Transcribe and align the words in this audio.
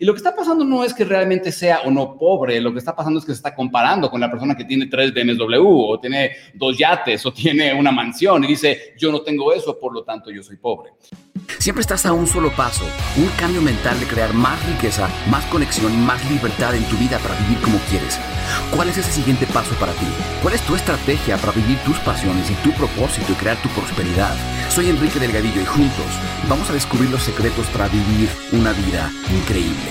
Y 0.00 0.04
lo 0.04 0.12
que 0.12 0.18
está 0.18 0.34
pasando 0.34 0.64
no 0.64 0.84
es 0.84 0.94
que 0.94 1.04
realmente 1.04 1.50
sea 1.50 1.80
o 1.84 1.90
no 1.90 2.16
pobre, 2.16 2.60
lo 2.60 2.72
que 2.72 2.78
está 2.78 2.94
pasando 2.94 3.18
es 3.18 3.24
que 3.24 3.32
se 3.32 3.38
está 3.38 3.54
comparando 3.54 4.10
con 4.10 4.20
la 4.20 4.30
persona 4.30 4.56
que 4.56 4.64
tiene 4.64 4.86
tres 4.86 5.12
BMW 5.12 5.66
o 5.66 5.98
tiene 5.98 6.32
dos 6.54 6.78
yates 6.78 7.26
o 7.26 7.32
tiene 7.32 7.74
una 7.74 7.90
mansión 7.90 8.44
y 8.44 8.48
dice, 8.48 8.94
yo 8.96 9.10
no 9.10 9.22
tengo 9.22 9.52
eso, 9.52 9.78
por 9.78 9.92
lo 9.92 10.04
tanto 10.04 10.30
yo 10.30 10.42
soy 10.42 10.56
pobre. 10.56 10.92
Siempre 11.58 11.80
estás 11.80 12.06
a 12.06 12.12
un 12.12 12.26
solo 12.26 12.50
paso, 12.52 12.84
un 13.16 13.28
cambio 13.38 13.60
mental 13.62 13.98
de 13.98 14.06
crear 14.06 14.32
más 14.34 14.64
riqueza, 14.66 15.08
más 15.30 15.44
conexión 15.46 15.92
y 15.92 15.96
más 15.96 16.30
libertad 16.30 16.74
en 16.74 16.84
tu 16.84 16.96
vida 16.96 17.18
para 17.18 17.34
vivir 17.40 17.58
como 17.62 17.78
quieres. 17.90 18.18
¿Cuál 18.74 18.88
es 18.88 18.98
ese 18.98 19.10
siguiente 19.10 19.46
paso 19.46 19.74
para 19.76 19.92
ti? 19.92 20.06
¿Cuál 20.42 20.54
es 20.54 20.62
tu 20.62 20.76
estrategia 20.76 21.36
para 21.38 21.52
vivir 21.52 21.78
tus 21.78 21.98
pasiones 22.00 22.50
y 22.50 22.54
tu 22.62 22.70
propósito 22.72 23.32
y 23.32 23.34
crear 23.36 23.56
tu 23.62 23.68
prosperidad? 23.70 24.34
Soy 24.68 24.90
Enrique 24.90 25.18
Delgadillo 25.18 25.60
y 25.60 25.66
juntos 25.66 26.06
vamos 26.48 26.68
a 26.70 26.74
descubrir 26.74 27.10
los 27.10 27.22
secretos 27.22 27.66
para 27.68 27.88
vivir 27.88 28.28
una 28.52 28.72
vida 28.72 29.10
increíble. 29.34 29.87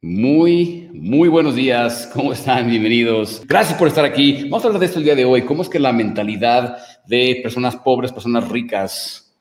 Muy, 0.00 0.88
muy 0.92 1.28
buenos 1.28 1.56
días. 1.56 2.08
¿Cómo 2.14 2.32
están? 2.32 2.70
Bienvenidos. 2.70 3.42
Gracias 3.48 3.76
por 3.76 3.88
estar 3.88 4.04
aquí. 4.04 4.44
Vamos 4.44 4.62
a 4.62 4.68
hablar 4.68 4.78
de 4.78 4.86
esto 4.86 5.00
el 5.00 5.04
día 5.04 5.16
de 5.16 5.24
hoy. 5.24 5.42
¿Cómo 5.42 5.62
es 5.62 5.68
que 5.68 5.80
la 5.80 5.92
mentalidad 5.92 6.78
de 7.04 7.40
personas 7.42 7.74
pobres, 7.74 8.12
personas 8.12 8.48
ricas, 8.48 9.34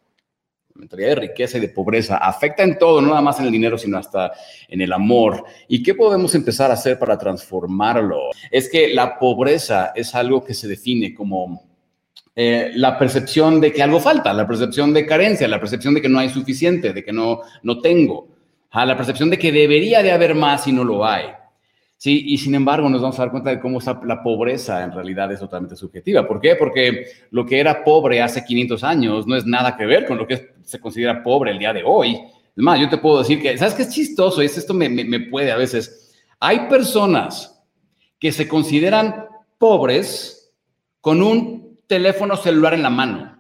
mentalidad 0.74 1.10
de 1.10 1.16
riqueza 1.16 1.60
y 1.60 1.62
de 1.62 1.70
pobreza 1.70 2.18
afecta 2.18 2.64
en 2.64 2.80
todo, 2.80 3.02
no 3.02 3.10
nada 3.10 3.22
más 3.22 3.40
en 3.40 3.46
el 3.46 3.52
dinero, 3.52 3.78
sino 3.78 4.00
hasta 4.00 4.32
en 4.68 4.82
el 4.82 4.92
amor. 4.94 5.44
¿Y 5.68 5.84
qué 5.84 5.94
podemos 5.94 6.34
empezar 6.34 6.72
a 6.72 6.74
hacer 6.74 6.98
para 6.98 7.20
transformarlo? 7.20 8.20
Es 8.50 8.68
que 8.68 8.92
la 8.96 9.20
pobreza 9.20 9.92
es 9.94 10.16
algo 10.16 10.44
que 10.44 10.55
se 10.55 10.68
define 10.68 11.14
como 11.14 11.68
eh, 12.36 12.72
la 12.74 12.98
percepción 12.98 13.62
de 13.62 13.72
que 13.72 13.84
algo 13.84 14.00
falta, 14.00 14.34
la 14.34 14.48
percepción 14.48 14.92
de 14.92 15.05
carencia, 15.05 15.48
la 15.48 15.60
percepción 15.60 15.94
de 15.94 16.02
que 16.02 16.10
no 16.10 16.18
hay 16.18 16.30
suficiente, 16.30 16.94
de 16.94 17.04
que 17.04 17.14
no, 17.14 17.42
no 17.62 17.80
tengo, 17.80 18.37
la 18.86 18.98
percepción 18.98 19.30
de 19.30 19.38
que 19.38 19.52
debería 19.52 20.04
de 20.04 20.12
haber 20.12 20.36
más 20.36 20.67
y 20.67 20.72
no 20.72 20.84
lo 20.84 21.05
hay. 21.05 21.26
Sí, 21.98 22.26
y 22.27 22.38
sin 22.38 22.54
embargo 22.54 22.90
nos 22.90 23.02
vamos 23.02 23.18
a 23.18 23.24
dar 23.24 23.32
cuenta 23.32 23.49
de 23.49 23.60
cómo 23.60 23.79
la 24.05 24.21
pobreza 24.21 24.84
en 24.84 24.91
realidad 24.91 25.32
es 25.32 25.40
totalmente 25.40 25.76
subjetiva. 25.76 26.27
¿Por 26.27 26.40
qué? 26.40 26.55
Porque 26.55 27.07
lo 27.32 27.43
que 27.43 27.60
era 27.60 27.84
pobre 27.84 28.21
hace 28.21 28.46
500 28.46 28.84
años 28.84 29.26
no 29.26 29.35
es 29.35 29.48
nada 29.48 29.76
que 29.76 29.85
ver 29.87 30.05
con 30.05 30.20
lo 30.20 30.27
que 30.27 30.54
se 30.63 30.79
considera 30.79 31.24
pobre 31.24 31.52
el 31.52 31.60
día 31.60 31.74
de 31.74 31.82
hoy. 31.84 32.13
Es 32.13 32.63
más, 32.63 32.79
yo 32.79 32.87
te 32.87 32.99
puedo 32.99 33.20
decir 33.20 33.41
que, 33.41 33.57
¿sabes 33.57 33.74
qué 33.74 33.82
es 33.82 33.90
chistoso? 33.90 34.41
Es, 34.41 34.57
esto 34.57 34.76
me, 34.76 34.90
me 34.90 35.20
puede 35.21 35.52
a 35.52 35.57
veces. 35.57 36.15
Hay 36.40 36.68
personas 36.68 37.63
que 38.20 38.32
se 38.32 38.48
consideran 38.48 39.26
pobres 39.57 40.54
con 41.02 41.24
un 41.24 41.80
teléfono 41.87 42.35
celular 42.35 42.76
en 42.76 42.84
la 42.84 42.90
mano. 42.91 43.37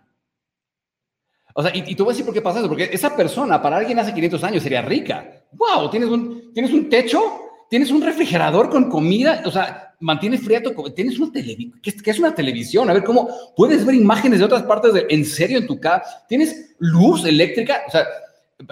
O 1.59 1.63
sea, 1.63 1.75
y, 1.75 1.91
y, 1.91 1.95
tú 1.95 2.05
vas 2.05 2.11
a 2.11 2.13
decir 2.13 2.25
por 2.25 2.33
qué 2.33 2.41
pasa 2.41 2.59
eso, 2.59 2.67
porque 2.67 2.89
esa 2.91 3.15
persona 3.15 3.59
para 3.59 3.77
alguien 3.77 3.97
hace 3.97 4.13
500 4.13 4.43
años 4.43 4.61
sería 4.61 4.83
rica. 4.83 5.43
¡Wow! 5.53 5.89
¿Tienes 5.89 6.09
un, 6.09 6.53
¿tienes 6.53 6.71
un 6.71 6.87
techo? 6.87 7.47
tienes 7.69 7.91
un 7.91 8.01
refrigerador 8.01 8.69
con 8.69 8.89
comida, 8.89 9.41
o 9.45 9.51
sea, 9.51 9.95
mantienes 9.99 10.41
fría 10.43 10.61
tu 10.61 10.71
tienes 10.91 11.19
una 11.19 11.31
televisión, 11.31 11.79
¿qué, 11.81 12.11
es 12.11 12.19
una 12.19 12.33
televisión? 12.33 12.89
A 12.89 12.93
ver, 12.93 13.03
¿cómo 13.03 13.29
puedes 13.55 13.85
ver 13.85 13.95
imágenes 13.95 14.39
de 14.39 14.45
otras 14.45 14.63
partes 14.63 14.93
de, 14.93 15.05
en 15.09 15.25
serio 15.25 15.57
en 15.57 15.67
tu 15.67 15.79
casa? 15.79 16.25
¿Tienes 16.27 16.75
luz 16.79 17.25
eléctrica? 17.25 17.81
O 17.87 17.91
sea, 17.91 18.05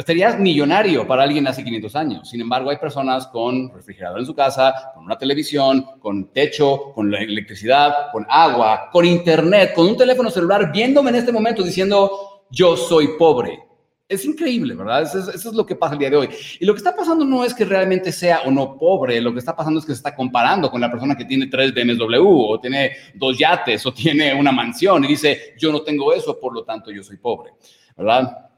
serías 0.05 0.39
millonario 0.39 1.07
para 1.07 1.23
alguien 1.23 1.47
hace 1.47 1.63
500 1.63 1.95
años. 1.95 2.29
Sin 2.29 2.41
embargo, 2.41 2.69
hay 2.69 2.77
personas 2.77 3.27
con 3.27 3.71
refrigerador 3.73 4.19
en 4.19 4.25
su 4.25 4.33
casa, 4.33 4.91
con 4.93 5.05
una 5.05 5.17
televisión, 5.17 5.85
con 5.99 6.31
techo, 6.31 6.93
con 6.93 7.13
electricidad, 7.13 8.11
con 8.11 8.25
agua, 8.29 8.89
con 8.91 9.05
internet, 9.05 9.73
con 9.75 9.87
un 9.87 9.97
teléfono 9.97 10.29
celular, 10.31 10.71
viéndome 10.71 11.09
en 11.09 11.17
este 11.17 11.31
momento 11.31 11.63
diciendo, 11.63 12.34
yo 12.55 12.77
soy 12.77 13.09
pobre. 13.19 13.59
Es 14.07 14.23
increíble, 14.23 14.75
¿verdad? 14.75 15.01
Eso 15.01 15.31
es, 15.31 15.45
lo 15.45 15.65
que 15.65 15.75
pasa 15.75 15.93
el 15.93 15.99
día 15.99 16.11
de 16.11 16.15
hoy. 16.15 16.29
Y 16.59 16.65
lo 16.65 16.73
que 16.73 16.77
está 16.77 16.95
pasando 16.95 17.25
no 17.25 17.43
es 17.43 17.53
que 17.53 17.65
realmente 17.65 18.11
sea 18.11 18.41
o 18.45 18.51
no 18.51 18.77
pobre, 18.77 19.19
lo 19.19 19.33
que 19.33 19.39
está 19.39 19.55
pasando 19.55 19.79
es 19.79 19.85
que 19.85 19.93
se 19.93 19.97
está 19.97 20.15
comparando 20.15 20.69
con 20.69 20.79
la 20.79 20.91
persona 20.91 21.17
que 21.17 21.25
tiene 21.25 21.47
tres 21.47 21.73
BMW 21.73 22.23
o 22.23 22.59
tiene 22.59 22.91
dos 23.15 23.37
yates 23.37 23.85
o 23.85 23.93
tiene 23.93 24.33
una 24.33 24.51
mansión 24.51 25.03
y 25.03 25.07
dice, 25.07 25.55
yo 25.57 25.71
no 25.71 25.81
tengo 25.81 26.13
eso, 26.13 26.39
por 26.39 26.53
lo 26.53 26.63
tanto 26.63 26.91
yo 26.91 27.03
soy 27.03 27.17
pobre, 27.17 27.51
¿verdad? 27.97 28.49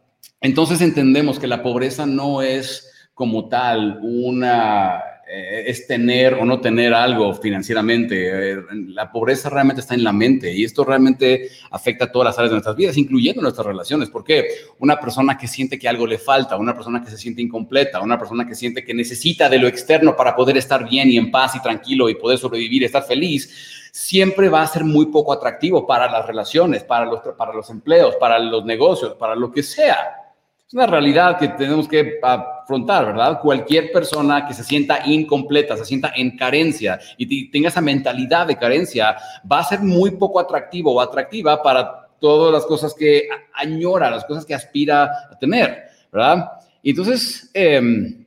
Entonces 0.42 0.82
entendemos 0.82 1.40
que 1.40 1.48
la 1.48 1.64
pobreza 1.64 2.06
no 2.06 2.42
es 2.42 3.10
como 3.14 3.48
tal 3.48 4.00
una 4.04 5.02
eh, 5.30 5.66
es 5.68 5.86
tener 5.86 6.36
o 6.36 6.46
no 6.46 6.62
tener 6.62 6.94
algo 6.94 7.34
financieramente. 7.34 8.52
Eh, 8.52 8.58
la 8.88 9.12
pobreza 9.12 9.50
realmente 9.50 9.82
está 9.82 9.94
en 9.94 10.04
la 10.04 10.14
mente 10.14 10.54
y 10.54 10.64
esto 10.64 10.86
realmente 10.86 11.50
afecta 11.72 12.06
a 12.06 12.12
todas 12.12 12.28
las 12.28 12.38
áreas 12.38 12.52
de 12.52 12.56
nuestras 12.56 12.76
vidas, 12.76 12.98
incluyendo 12.98 13.42
nuestras 13.42 13.68
relaciones. 13.68 14.10
Porque 14.10 14.48
una 14.80 15.00
persona 15.00 15.38
que 15.38 15.48
siente 15.48 15.78
que 15.78 15.90
algo 15.90 16.08
le 16.08 16.18
falta, 16.18 16.56
una 16.56 16.74
persona 16.74 17.04
que 17.04 17.10
se 17.10 17.18
siente 17.18 17.42
incompleta, 17.42 18.02
una 18.02 18.18
persona 18.18 18.48
que 18.48 18.56
siente 18.56 18.86
que 18.86 18.94
necesita 18.94 19.50
de 19.50 19.60
lo 19.60 19.68
externo 19.68 20.16
para 20.16 20.36
poder 20.36 20.58
estar 20.58 20.88
bien 20.88 21.10
y 21.10 21.18
en 21.18 21.30
paz 21.30 21.56
y 21.56 21.62
tranquilo 21.62 22.10
y 22.10 22.16
poder 22.16 22.38
sobrevivir, 22.38 22.84
estar 22.84 23.04
feliz, 23.04 23.90
siempre 23.92 24.48
va 24.48 24.62
a 24.62 24.68
ser 24.68 24.84
muy 24.84 25.08
poco 25.08 25.34
atractivo 25.34 25.86
para 25.86 26.10
las 26.10 26.26
relaciones, 26.26 26.84
para 26.84 27.06
los, 27.06 27.20
para 27.38 27.54
los 27.54 27.70
empleos, 27.70 28.16
para 28.16 28.40
los 28.40 28.64
negocios, 28.64 29.16
para 29.16 29.36
lo 29.36 29.52
que 29.52 29.64
sea. 29.64 30.27
Es 30.68 30.74
una 30.74 30.86
realidad 30.86 31.40
que 31.40 31.48
tenemos 31.48 31.88
que 31.88 32.20
afrontar, 32.22 33.06
¿verdad? 33.06 33.40
Cualquier 33.42 33.90
persona 33.94 34.46
que 34.46 34.54
se 34.54 34.66
sienta 34.66 35.00
incompleta, 35.06 35.78
se 35.78 35.86
sienta 35.86 36.12
en 36.14 36.36
carencia 36.36 37.00
y 37.16 37.50
tenga 37.50 37.70
esa 37.70 37.80
mentalidad 37.80 38.48
de 38.48 38.58
carencia, 38.58 39.16
va 39.50 39.60
a 39.60 39.64
ser 39.64 39.80
muy 39.80 40.12
poco 40.12 40.42
atractivo 40.42 40.94
o 40.94 41.00
atractiva 41.00 41.64
para 41.64 42.10
todas 42.20 42.52
las 42.52 42.66
cosas 42.66 42.94
que 42.94 43.30
añora, 43.54 44.12
las 44.12 44.26
cosas 44.26 44.46
que 44.46 44.54
aspira 44.54 45.06
a 45.32 45.40
tener, 45.40 45.84
¿verdad? 46.12 46.52
Entonces, 46.84 47.50
eh, 47.54 48.27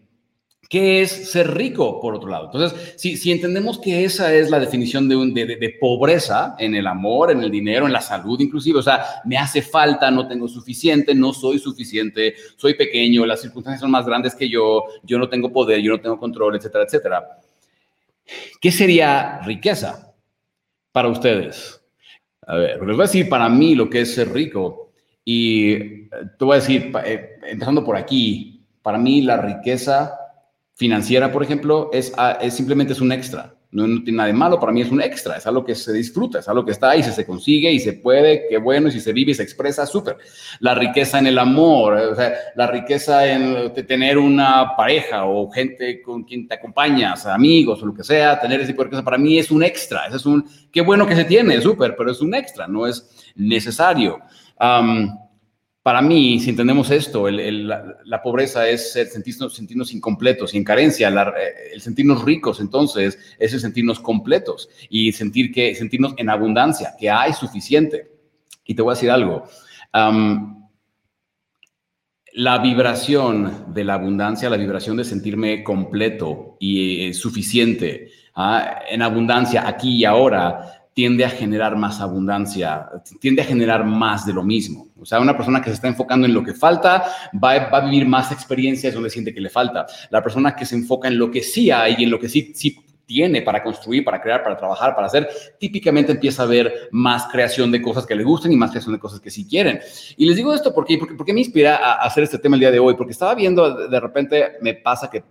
¿Qué 0.70 1.02
es 1.02 1.32
ser 1.32 1.52
rico, 1.52 2.00
por 2.00 2.14
otro 2.14 2.30
lado? 2.30 2.44
Entonces, 2.44 2.94
si, 2.96 3.32
entendemos 3.32 3.80
que 3.80 4.04
esa 4.04 4.32
es 4.32 4.50
la 4.50 4.60
definición 4.60 5.08
de, 5.08 5.16
de, 5.44 5.76
pobreza 5.80 6.54
en 6.60 6.76
el 6.76 6.86
amor, 6.86 7.32
en 7.32 7.42
el 7.42 7.50
dinero, 7.50 7.86
en 7.86 7.92
la 7.92 8.00
salud 8.00 8.40
inclusive, 8.40 8.78
o 8.78 8.82
sea, 8.82 9.04
me 9.24 9.36
hace 9.36 9.62
falta, 9.62 10.12
no 10.12 10.28
tengo 10.28 10.46
suficiente, 10.46 11.12
no 11.12 11.32
soy 11.32 11.58
suficiente, 11.58 12.36
soy 12.56 12.74
pequeño, 12.74 13.26
las 13.26 13.40
circunstancias 13.40 13.80
son 13.80 13.90
más 13.90 14.06
grandes 14.06 14.36
que 14.36 14.48
yo, 14.48 14.84
yo 15.02 15.18
no 15.18 15.28
tengo 15.28 15.52
poder, 15.52 15.80
yo 15.80 15.90
no 15.90 16.00
tengo 16.00 16.20
control, 16.20 16.54
etcétera, 16.54 16.84
etcétera. 16.84 17.38
¿Qué 18.60 18.70
sería 18.70 19.40
riqueza 19.40 20.14
para 20.92 21.08
ustedes? 21.08 21.84
A 22.46 22.54
ver, 22.54 22.78
les 22.78 22.94
voy 22.94 23.00
a 23.00 23.08
decir 23.08 23.28
para 23.28 23.48
mí 23.48 23.74
lo 23.74 23.90
que 23.90 24.02
es 24.02 24.14
ser 24.14 24.32
rico 24.32 24.92
y 25.24 26.06
te 26.08 26.44
voy 26.44 26.58
a 26.58 26.60
decir, 26.60 26.92
eh, 27.04 27.40
empezando 27.48 27.84
por 27.84 27.96
aquí, 27.96 28.64
para 28.82 28.98
mí 28.98 29.22
la 29.22 29.36
riqueza 29.36 30.19
financiera, 30.80 31.30
por 31.30 31.42
ejemplo, 31.42 31.90
es, 31.92 32.10
ah, 32.16 32.38
es 32.40 32.54
simplemente 32.54 32.94
es 32.94 33.02
un 33.02 33.12
extra. 33.12 33.54
No, 33.70 33.84
tiene 34.02 34.16
nada 34.16 34.28
de 34.28 34.32
malo, 34.32 34.58
para 34.58 34.72
mí 34.72 34.80
es 34.80 34.90
un 34.90 35.02
extra, 35.02 35.36
es 35.36 35.46
algo 35.46 35.62
que 35.62 35.74
se 35.74 35.92
disfruta, 35.92 36.38
es 36.38 36.48
algo 36.48 36.64
que 36.64 36.72
está 36.72 36.88
ahí, 36.88 37.02
se 37.02 37.26
consigue 37.26 37.70
y 37.70 37.78
se 37.78 37.92
puede, 37.92 38.46
qué 38.48 38.56
bueno, 38.56 38.88
y 38.88 38.90
si 38.90 38.98
se 38.98 39.12
vive 39.12 39.32
y 39.32 39.34
se 39.34 39.42
expresa, 39.42 39.84
súper. 39.84 40.16
La 40.60 40.74
riqueza 40.74 41.18
en 41.18 41.26
el 41.26 41.38
amor, 41.38 41.92
o 41.92 42.16
sea, 42.16 42.32
la 42.56 42.66
riqueza 42.66 43.26
en 43.30 43.74
tener 43.86 44.16
una 44.16 44.74
pareja 44.74 45.26
o 45.26 45.50
gente 45.50 46.00
con 46.00 46.24
quien 46.24 46.48
te 46.48 46.54
acompañas, 46.54 47.26
amigos 47.26 47.82
o 47.82 47.86
lo 47.86 47.94
que 47.94 48.02
sea, 48.02 48.40
tener 48.40 48.60
ese 48.60 48.72
tipo 48.72 48.82
de 48.82 48.88
cosas, 48.88 49.04
para 49.04 49.18
mí 49.18 49.38
es 49.38 49.50
un 49.50 49.62
extra, 49.62 50.06
es 50.06 50.24
un, 50.24 50.48
qué 50.72 50.80
bueno 50.80 51.06
que 51.06 51.14
se 51.14 51.24
tiene, 51.24 51.60
súper, 51.60 51.94
pero 51.94 52.10
es 52.10 52.22
un 52.22 52.34
extra, 52.34 52.66
no 52.66 52.86
es 52.86 53.06
necesario 53.36 54.18
para 55.82 56.02
mí, 56.02 56.38
si 56.40 56.50
entendemos 56.50 56.90
esto, 56.90 57.30
la, 57.30 58.22
pobreza 58.22 58.68
es 58.68 58.92
sentirnos, 58.92 59.92
incompletos 59.94 60.52
y 60.52 60.58
en 60.58 60.64
carencia. 60.64 61.08
Eh, 61.08 61.72
el 61.72 61.80
sentirnos 61.80 62.22
ricos, 62.22 62.60
entonces, 62.60 63.18
es 63.38 63.54
el 63.54 63.60
sentirnos 63.60 63.98
completos 63.98 64.68
y 64.90 65.12
sentir 65.12 65.50
que, 65.50 65.74
sentirnos 65.74 66.12
en 66.18 66.28
abundancia, 66.28 66.94
que 66.98 67.08
hay 67.08 67.32
suficiente. 67.32 68.10
Y 68.64 68.74
te 68.74 68.82
voy 68.82 68.92
a 68.92 68.94
decir 68.94 69.10
algo. 69.10 69.44
la 72.32 72.58
vibración 72.58 73.72
de 73.72 73.84
la 73.84 73.94
abundancia, 73.94 74.50
la 74.50 74.58
vibración 74.58 74.98
de 74.98 75.04
sentirme 75.04 75.64
completo 75.64 76.56
y 76.60 77.06
eh, 77.06 77.14
suficiente, 77.14 78.10
ah, 78.34 78.82
en 78.88 79.00
abundancia 79.00 79.66
aquí 79.66 79.96
y 79.96 80.04
ahora, 80.04 80.79
tiende 80.92 81.24
a 81.24 81.30
generar 81.30 81.76
más 81.76 82.00
abundancia, 82.00 82.88
tiende 83.20 83.42
a 83.42 83.44
generar 83.44 83.84
más 83.84 84.26
de 84.26 84.32
lo 84.32 84.42
mismo. 84.42 84.88
O 85.00 85.06
sea, 85.06 85.20
una 85.20 85.36
persona 85.36 85.60
que 85.60 85.70
se 85.70 85.74
está 85.74 85.88
enfocando 85.88 86.26
en 86.26 86.34
lo 86.34 86.42
que 86.42 86.52
falta 86.52 87.04
va, 87.42 87.52
a 87.52 87.80
vivir 87.80 88.06
más 88.06 88.32
experiencias 88.32 88.94
donde 88.94 89.10
siente 89.10 89.32
que 89.32 89.40
le 89.40 89.50
falta. 89.50 89.86
La 90.10 90.22
persona 90.22 90.54
que 90.54 90.66
se 90.66 90.74
enfoca 90.74 91.08
en 91.08 91.18
lo 91.18 91.30
que 91.30 91.42
sí 91.42 91.70
hay 91.70 91.96
y 91.98 92.04
en 92.04 92.10
lo 92.10 92.18
que 92.18 92.28
sí, 92.28 92.52
sí 92.54 92.76
tiene 93.06 93.42
para 93.42 93.62
construir, 93.62 94.04
para 94.04 94.20
crear, 94.20 94.42
para 94.42 94.56
trabajar, 94.56 94.94
para 94.94 95.08
hacer, 95.08 95.28
típicamente 95.58 96.12
empieza 96.12 96.44
a 96.44 96.46
ver 96.46 96.88
más 96.92 97.26
creación 97.26 97.72
de 97.72 97.82
cosas 97.82 98.06
que 98.06 98.14
le 98.14 98.22
gusten 98.22 98.52
y 98.52 98.56
más 98.56 98.70
creación 98.70 98.94
de 98.94 99.00
cosas 99.00 99.20
que 99.20 99.30
sí 99.30 99.48
quieren. 99.48 99.80
Y 100.16 100.26
les 100.26 100.36
digo 100.36 100.54
esto 100.54 100.72
porque, 100.72 100.96
porque, 100.96 101.14
porque 101.14 101.32
me 101.32 101.40
inspira 101.40 101.76
a 101.76 101.94
hacer 102.04 102.24
este 102.24 102.38
tema 102.38 102.54
el 102.56 102.60
día 102.60 102.70
de 102.70 102.78
hoy, 102.78 102.94
porque 102.94 103.12
estaba 103.12 103.34
viendo, 103.34 103.88
de 103.88 104.00
repente 104.00 104.52
me 104.60 104.74
pasa 104.74 105.10
que 105.10 105.24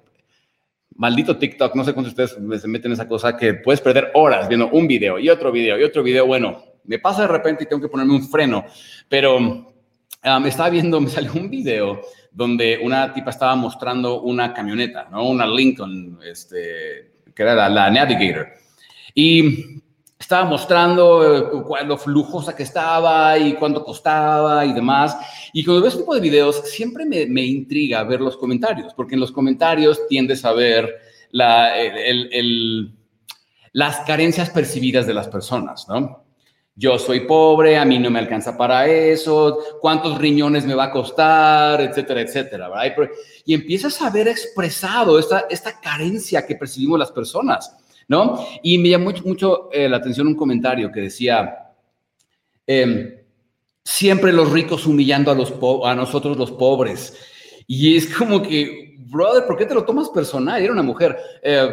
maldito 1.00 1.38
TikTok, 1.38 1.76
no 1.76 1.86
sé 1.86 1.94
cuántos 1.94 2.14
de 2.14 2.24
ustedes 2.26 2.62
se 2.62 2.68
meten 2.68 2.92
en 2.92 2.94
esa 2.94 3.08
cosa 3.08 3.38
que 3.38 3.54
puedes 3.54 3.80
perder 3.80 4.12
horas 4.16 4.50
viendo 4.50 4.68
un 4.68 4.86
video 4.86 5.18
y 5.18 5.30
otro 5.30 5.50
video 5.50 5.80
y 5.80 5.84
otro 5.84 6.04
video. 6.04 6.28
Bueno, 6.28 6.62
me 6.84 7.00
pasa 7.00 7.22
de 7.22 7.30
repente 7.30 7.64
y 7.64 7.68
tengo 7.68 7.82
que 7.82 7.88
ponerme 7.88 8.16
un 8.16 8.28
freno, 8.28 8.66
pero 9.08 9.40
me 9.40 10.50
estaba 10.50 10.70
viendo, 10.70 11.00
me 11.00 11.10
salió 11.10 11.32
un 11.34 11.50
video 11.50 12.02
donde 12.32 12.78
una 12.84 13.14
tipa 13.14 13.30
estaba 13.30 13.56
mostrando 13.56 14.22
una 14.24 14.54
camioneta, 14.54 15.08
¿no? 15.10 15.30
Una 15.30 15.48
Lincoln, 15.48 16.20
este, 16.22 17.14
que 17.34 17.44
era 17.44 17.56
la, 17.56 17.70
la 17.70 17.90
Navigator. 17.90 18.50
Y 19.16 19.82
estaba 20.30 20.48
mostrando 20.48 21.74
eh, 21.76 21.86
lo 21.88 22.00
lujosa 22.06 22.56
que 22.56 22.62
estaba 22.62 23.36
y 23.36 23.54
cuánto 23.54 23.84
costaba 23.84 24.64
y 24.64 24.74
demás. 24.74 25.18
Y 25.54 25.66
cuando 25.66 25.82
ves 25.82 25.94
este 25.94 26.04
tipo 26.04 26.14
de 26.14 26.22
videos, 26.22 26.62
siempre 26.70 27.04
me, 27.04 27.26
me, 27.26 27.44
intriga 27.44 28.04
ver 28.04 28.22
los 28.22 28.38
comentarios, 28.38 28.94
porque 28.94 29.16
en 29.16 29.22
los 29.22 29.32
comentarios 29.32 30.08
tiendes 30.08 30.46
a 30.46 30.54
ver 30.54 31.00
la, 31.32 31.76
el, 31.76 32.30
el, 32.32 32.94
las 33.74 34.02
carencias 34.02 34.52
percibidas 34.52 35.08
de 35.08 35.16
las 35.16 35.28
personas, 35.28 35.88
¿no? 35.90 36.24
Yo 36.76 37.00
soy 37.00 37.22
pobre, 37.22 37.80
a 37.80 37.84
mí 37.84 37.98
no 37.98 38.12
me 38.12 38.20
alcanza 38.20 38.56
para 38.56 38.86
eso, 38.86 39.58
cuántos 39.82 40.20
riñones 40.20 40.64
me 40.64 40.76
va 40.76 40.84
a 40.86 40.92
costar, 40.92 41.82
etcétera, 41.82 42.22
etcétera, 42.22 42.70
¿verdad? 42.70 43.10
Y 43.46 43.56
empiezas 43.56 44.00
a 44.04 44.12
ver 44.12 44.28
expresado 44.28 45.18
esta, 45.18 45.48
esta 45.50 45.82
carencia 45.82 46.46
que 46.46 46.56
percibimos 46.56 47.00
las 47.00 47.12
personas, 47.12 47.76
¿no? 48.10 48.46
Y 48.62 48.78
me 48.80 48.90
llamó 48.90 49.12
mucho, 49.24 49.70
eh, 49.72 49.88
la 49.88 49.98
atención 49.98 50.28
un 50.28 50.36
comentario 50.36 50.92
que 50.92 51.02
decía, 51.02 51.74
eh, 52.68 53.24
siempre 53.84 54.34
los 54.34 54.52
ricos 54.52 54.86
humillando 54.86 55.32
a, 55.32 55.36
los 55.36 55.54
a 55.86 55.96
nosotros 55.96 56.36
los 56.36 56.52
pobres. 56.52 57.16
Y 57.68 57.96
es 57.96 58.14
como 58.14 58.42
que, 58.42 58.96
brother, 58.98 59.46
¿por 59.46 59.58
qué 59.58 59.66
te 59.66 59.76
lo 59.76 59.86
tomas 59.86 60.10
personal? 60.10 60.62
Era 60.62 60.74
una 60.74 60.82
mujer. 60.82 61.18
Eh, 61.42 61.70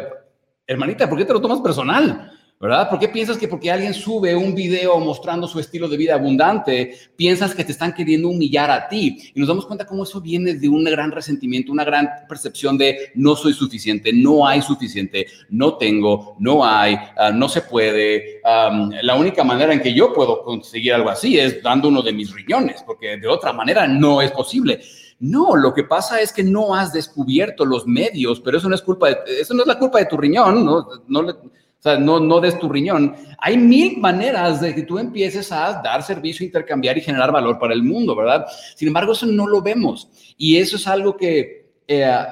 hermanita, 0.65 1.09
¿por 1.09 1.17
qué 1.17 1.25
te 1.25 1.33
lo 1.33 1.41
tomas 1.41 1.59
personal? 1.59 2.36
¿Verdad? 2.59 2.89
¿Por 2.89 2.97
qué 2.97 3.07
piensas 3.07 3.37
que 3.37 3.47
porque 3.47 3.71
alguien 3.71 3.93
sube 3.93 4.35
un 4.35 4.55
video 4.55 4.99
mostrando 4.99 5.47
su 5.47 5.59
estilo 5.59 5.87
de 5.87 5.97
vida 5.97 6.15
abundante, 6.15 6.97
piensas 7.15 7.53
que 7.53 7.63
te 7.63 7.71
están 7.71 7.93
queriendo 7.93 8.29
humillar 8.29 8.71
a 8.71 8.87
ti? 8.87 9.31
Y 9.35 9.39
nos 9.39 9.47
damos 9.47 9.67
cuenta 9.67 9.85
cómo 9.85 10.03
eso 10.03 10.19
viene 10.19 10.55
de 10.55 10.67
un 10.67 10.83
gran 10.83 11.11
resentimiento, 11.11 11.71
una 11.71 11.83
gran 11.83 12.09
percepción 12.27 12.77
de 12.77 13.11
no 13.13 13.35
soy 13.35 13.53
suficiente, 13.53 14.11
no 14.11 14.47
hay 14.47 14.61
suficiente, 14.61 15.27
no 15.49 15.77
tengo, 15.77 16.35
no 16.39 16.65
hay, 16.65 16.95
uh, 16.95 17.31
no 17.33 17.47
se 17.47 17.61
puede. 17.61 18.41
Um, 18.43 18.91
la 19.03 19.15
única 19.15 19.43
manera 19.43 19.71
en 19.71 19.81
que 19.81 19.93
yo 19.93 20.13
puedo 20.13 20.43
conseguir 20.43 20.93
algo 20.93 21.09
así 21.09 21.37
es 21.37 21.61
dando 21.61 21.89
uno 21.89 22.01
de 22.01 22.13
mis 22.13 22.33
riñones, 22.33 22.81
porque 22.83 23.17
de 23.17 23.27
otra 23.27 23.53
manera 23.53 23.87
no 23.87 24.21
es 24.21 24.31
posible. 24.31 24.81
No, 25.19 25.55
lo 25.55 25.73
que 25.73 25.83
pasa 25.83 26.21
es 26.21 26.31
que 26.31 26.43
no 26.43 26.75
has 26.75 26.93
descubierto 26.93 27.65
los 27.65 27.87
medios, 27.87 28.39
pero 28.39 28.57
eso 28.57 28.69
no 28.69 28.75
es 28.75 28.83
culpa 28.83 29.09
de, 29.09 29.17
eso 29.41 29.53
no 29.55 29.61
es 29.61 29.67
la 29.67 29.79
culpa 29.79 29.97
de 29.97 30.05
tu 30.05 30.15
riñón, 30.15 30.63
no, 30.63 30.87
no 31.07 31.21
le, 31.23 31.33
o 31.79 31.81
sea, 31.81 31.97
no, 31.97 32.19
no 32.19 32.39
des 32.39 32.57
tu 32.57 32.67
riñón. 32.67 33.15
Hay 33.39 33.57
mil 33.57 33.97
maneras 33.97 34.61
de 34.61 34.73
que 34.73 34.81
tú 34.81 34.97
empieces 34.97 35.51
a 35.51 35.81
dar 35.81 36.01
servicio, 36.01 36.45
intercambiar 36.45 36.97
y 36.97 37.01
generar 37.01 37.31
valor 37.31 37.59
para 37.59 37.73
el 37.73 37.83
mundo, 37.83 38.15
¿verdad? 38.15 38.45
Sin 38.75 38.87
embargo, 38.87 39.13
eso 39.13 39.25
no 39.25 39.47
lo 39.47 39.61
vemos. 39.61 40.09
Y 40.37 40.57
eso 40.57 40.77
es 40.77 40.87
algo 40.87 41.15
que 41.15 41.71
eh, 41.87 42.25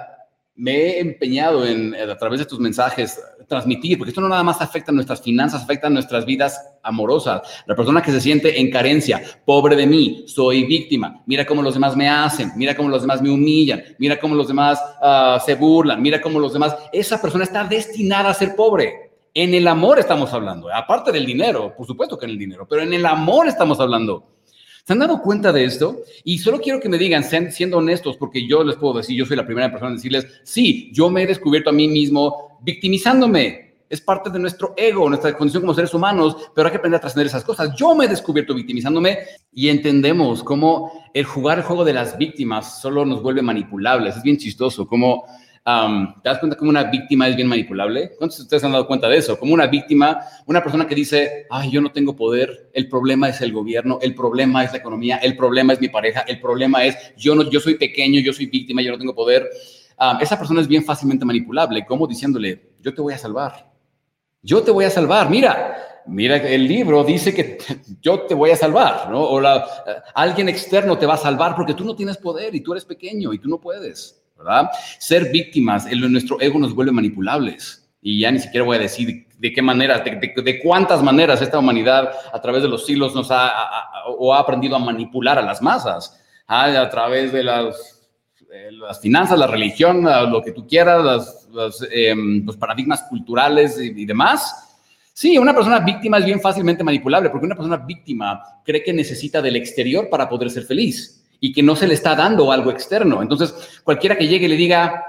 me 0.56 0.72
he 0.72 1.00
empeñado 1.00 1.66
en, 1.66 1.94
a 1.96 2.18
través 2.18 2.40
de 2.40 2.46
tus 2.46 2.60
mensajes, 2.60 3.20
transmitir, 3.48 3.98
porque 3.98 4.10
esto 4.10 4.22
no 4.22 4.30
nada 4.30 4.42
más 4.42 4.62
afecta 4.62 4.92
a 4.92 4.96
nuestras 4.96 5.22
finanzas, 5.22 5.64
afecta 5.64 5.88
a 5.88 5.90
nuestras 5.90 6.26
vidas 6.26 6.60
amorosas. 6.82 7.42
La 7.68 7.76
persona 7.76 8.02
que 8.02 8.12
se 8.12 8.22
siente 8.22 8.60
en 8.60 8.72
carencia, 8.72 9.22
pobre 9.46 9.76
de 9.76 9.86
mí, 9.86 10.24
soy 10.28 10.64
víctima, 10.64 11.22
mira 11.26 11.46
cómo 11.46 11.62
los 11.62 11.74
demás 11.74 11.96
me 11.96 12.10
hacen, 12.10 12.52
mira 12.56 12.76
cómo 12.76 12.90
los 12.90 13.02
demás 13.02 13.22
me 13.22 13.30
humillan, 13.30 13.84
mira 14.00 14.20
cómo 14.20 14.34
los 14.34 14.48
demás 14.48 14.82
uh, 15.02 15.40
se 15.46 15.56
burlan, 15.56 16.02
mira 16.02 16.22
cómo 16.22 16.40
los 16.40 16.54
demás, 16.54 16.76
esa 16.92 17.22
persona 17.22 17.44
está 17.44 17.64
destinada 17.66 18.30
a 18.30 18.34
ser 18.34 18.56
pobre. 18.56 19.05
En 19.38 19.54
el 19.54 19.68
amor 19.68 20.00
estamos 20.00 20.32
hablando, 20.32 20.74
aparte 20.74 21.12
del 21.12 21.26
dinero, 21.26 21.76
por 21.76 21.86
supuesto 21.86 22.18
que 22.18 22.24
en 22.24 22.32
el 22.32 22.38
dinero, 22.38 22.66
pero 22.70 22.84
en 22.84 22.94
el 22.94 23.06
amor 23.06 23.50
estamos 23.50 23.82
hablando. 23.82 24.38
¿Se 24.86 24.94
han 24.94 25.00
dado 25.00 25.22
cuenta 25.22 25.52
de 25.52 25.66
esto? 25.66 25.98
Y 26.24 26.38
solo 26.38 26.62
quiero 26.62 26.80
que 26.80 26.88
me 26.88 26.98
digan, 26.98 27.22
sean, 27.22 27.52
siendo 27.52 27.80
honestos, 27.80 28.16
porque 28.16 28.48
yo 28.48 28.64
les 28.64 28.78
puedo 28.78 28.94
decir, 28.94 29.18
yo 29.18 29.26
soy 29.26 29.36
la 29.36 29.46
primera 29.46 29.70
persona 29.70 29.90
en 29.90 29.98
decirles, 29.98 30.26
sí, 30.46 30.90
yo 30.94 31.10
me 31.10 31.24
he 31.24 31.28
descubierto 31.28 31.70
a 31.70 31.74
mí 31.74 31.90
mismo 31.90 32.60
victimizándome. 32.62 33.74
Es 33.90 34.00
parte 34.00 34.30
de 34.30 34.40
nuestro 34.40 34.74
ego, 34.78 35.10
nuestra 35.10 35.36
condición 35.36 35.64
como 35.64 35.74
seres 35.74 35.94
humanos, 35.94 36.38
pero 36.56 36.68
hay 36.68 36.72
que 36.72 36.78
aprender 36.78 37.00
a 37.00 37.02
trascender 37.02 37.28
esas 37.28 37.44
cosas. 37.44 37.76
Yo 37.76 37.94
me 37.94 38.06
he 38.06 38.08
descubierto 38.08 38.54
victimizándome 38.54 39.18
y 39.52 39.68
entendemos 39.68 40.46
cómo 40.46 41.10
el 41.14 41.26
jugar 41.26 41.58
el 41.58 41.66
juego 41.66 41.84
de 41.84 41.92
las 41.92 42.18
víctimas 42.18 42.80
solo 42.80 43.04
nos 43.04 43.22
vuelve 43.22 43.42
manipulables. 43.42 44.16
Es 44.16 44.24
bien 44.24 44.38
chistoso, 44.38 44.88
como 44.88 45.26
¿Te 45.66 46.30
das 46.30 46.38
cuenta 46.38 46.56
cómo 46.56 46.70
una 46.70 46.84
víctima 46.84 47.28
es 47.28 47.36
bien 47.36 47.48
manipulable? 47.48 48.12
¿Cuántos 48.20 48.38
de 48.38 48.44
ustedes 48.44 48.64
han 48.64 48.72
dado 48.72 48.86
cuenta 48.86 49.10
de 49.10 49.18
eso? 49.18 49.40
Como 49.40 49.52
una 49.52 49.66
víctima, 49.66 50.20
una 50.46 50.62
persona 50.62 50.88
que 50.88 50.94
dice, 50.94 51.48
ay, 51.50 51.72
yo 51.72 51.82
no 51.82 51.92
tengo 51.92 52.16
poder, 52.16 52.70
el 52.72 52.88
problema 52.88 53.30
es 53.30 53.42
el 53.42 53.52
gobierno, 53.52 53.98
el 54.00 54.14
problema 54.14 54.64
es 54.64 54.74
la 54.74 54.78
economía, 54.78 55.18
el 55.18 55.36
problema 55.36 55.74
es 55.74 55.82
mi 55.82 55.90
pareja, 55.90 56.22
el 56.28 56.40
problema 56.40 56.86
es 56.86 56.96
yo, 57.18 57.34
no, 57.34 57.50
yo 57.50 57.60
soy 57.60 57.80
pequeño, 57.80 58.20
yo 58.20 58.32
soy 58.32 58.46
víctima, 58.46 58.84
yo 58.84 58.92
no 58.92 59.00
tengo 59.00 59.16
poder. 59.16 59.50
esa 60.22 60.38
persona 60.38 60.62
es 60.62 60.68
bien 60.68 60.86
fácilmente 60.86 61.26
manipulable, 61.26 61.84
como 61.84 62.06
diciéndole, 62.06 62.74
yo 62.80 62.94
te 62.94 63.02
voy 63.02 63.16
a 63.16 63.18
salvar, 63.18 63.68
yo 64.44 64.62
te 64.62 64.70
voy 64.70 64.86
a 64.86 64.92
salvar, 64.92 65.32
mira, 65.32 66.04
mira, 66.06 66.36
el 66.48 66.68
libro 66.68 67.04
dice 67.04 67.34
que 67.34 67.58
yo 68.04 68.20
te 68.22 68.36
voy 68.36 68.52
a 68.52 68.56
salvar, 68.56 69.10
¿no? 69.10 69.20
O 69.24 69.42
la, 69.42 69.66
alguien 70.14 70.48
externo 70.48 70.96
te 70.96 71.08
va 71.08 71.16
a 71.16 71.18
salvar 71.18 71.56
porque 71.56 71.74
tú 71.74 71.84
no 71.84 71.96
tienes 71.96 72.18
poder 72.18 72.54
y 72.54 72.62
tú 72.62 72.74
eres 72.74 72.86
pequeño 72.86 73.34
y 73.34 73.40
tú 73.40 73.50
no 73.50 73.60
puedes. 73.60 74.22
Ser 75.00 75.32
víctimas, 75.32 75.86
en 75.86 76.12
nuestro 76.12 76.40
ego 76.42 76.60
nos 76.60 76.74
vuelve 76.74 76.92
manipulables. 76.92 77.88
Y 78.02 78.20
ya 78.20 78.32
ni 78.32 78.40
siquiera 78.40 78.66
voy 78.66 78.78
a 78.78 78.82
decir 78.82 79.28
de 79.38 79.52
qué 79.52 79.62
manera, 79.62 80.00
de, 80.00 80.60
cuántas 80.62 81.02
maneras 81.02 81.42
esta 81.42 81.60
humanidad 81.60 82.12
a 82.32 82.40
través 82.40 82.62
de 82.62 82.70
los 82.70 82.86
siglos 82.86 83.16
nos 83.16 83.32
ha, 83.32 83.52
o 84.18 84.34
ha 84.34 84.40
aprendido 84.40 84.76
a 84.76 84.80
manipular 84.80 85.40
a 85.40 85.42
las 85.42 85.62
masas, 85.62 86.22
¿ah? 86.48 86.66
a 86.66 86.90
través 86.90 87.32
de 87.32 87.44
las, 87.44 88.08
las, 88.72 89.02
finanzas, 89.02 89.40
la 89.40 89.48
religión, 89.48 90.04
lo 90.04 90.42
que 90.42 90.52
tú 90.52 90.68
quieras, 90.68 91.48
em, 91.92 92.46
los 92.46 92.58
paradigmas 92.58 93.04
culturales 93.10 93.80
y 93.80 94.06
demás. 94.06 94.62
Sí, 95.12 95.38
una 95.38 95.54
persona 95.54 95.80
víctima 95.80 96.18
es 96.18 96.26
bien 96.26 96.42
fácilmente 96.42 96.84
manipulable 96.84 97.30
porque 97.30 97.46
una 97.46 97.56
persona 97.56 97.78
víctima 97.78 98.42
cree 98.64 98.84
que 98.84 98.94
necesita 98.94 99.42
del 99.42 99.56
exterior 99.56 100.10
para 100.10 100.30
poder 100.30 100.50
ser 100.50 100.64
feliz 100.64 101.25
y 101.40 101.54
que 101.54 101.64
no 101.64 101.76
se 101.76 101.88
le 101.88 101.94
está 101.94 102.16
dando 102.16 102.52
algo 102.52 102.72
externo. 102.72 103.22
Entonces, 103.22 103.82
cualquiera 103.84 104.18
que 104.18 104.28
llegue 104.28 104.46
y 104.46 104.50
le 104.50 104.56
diga, 104.56 105.04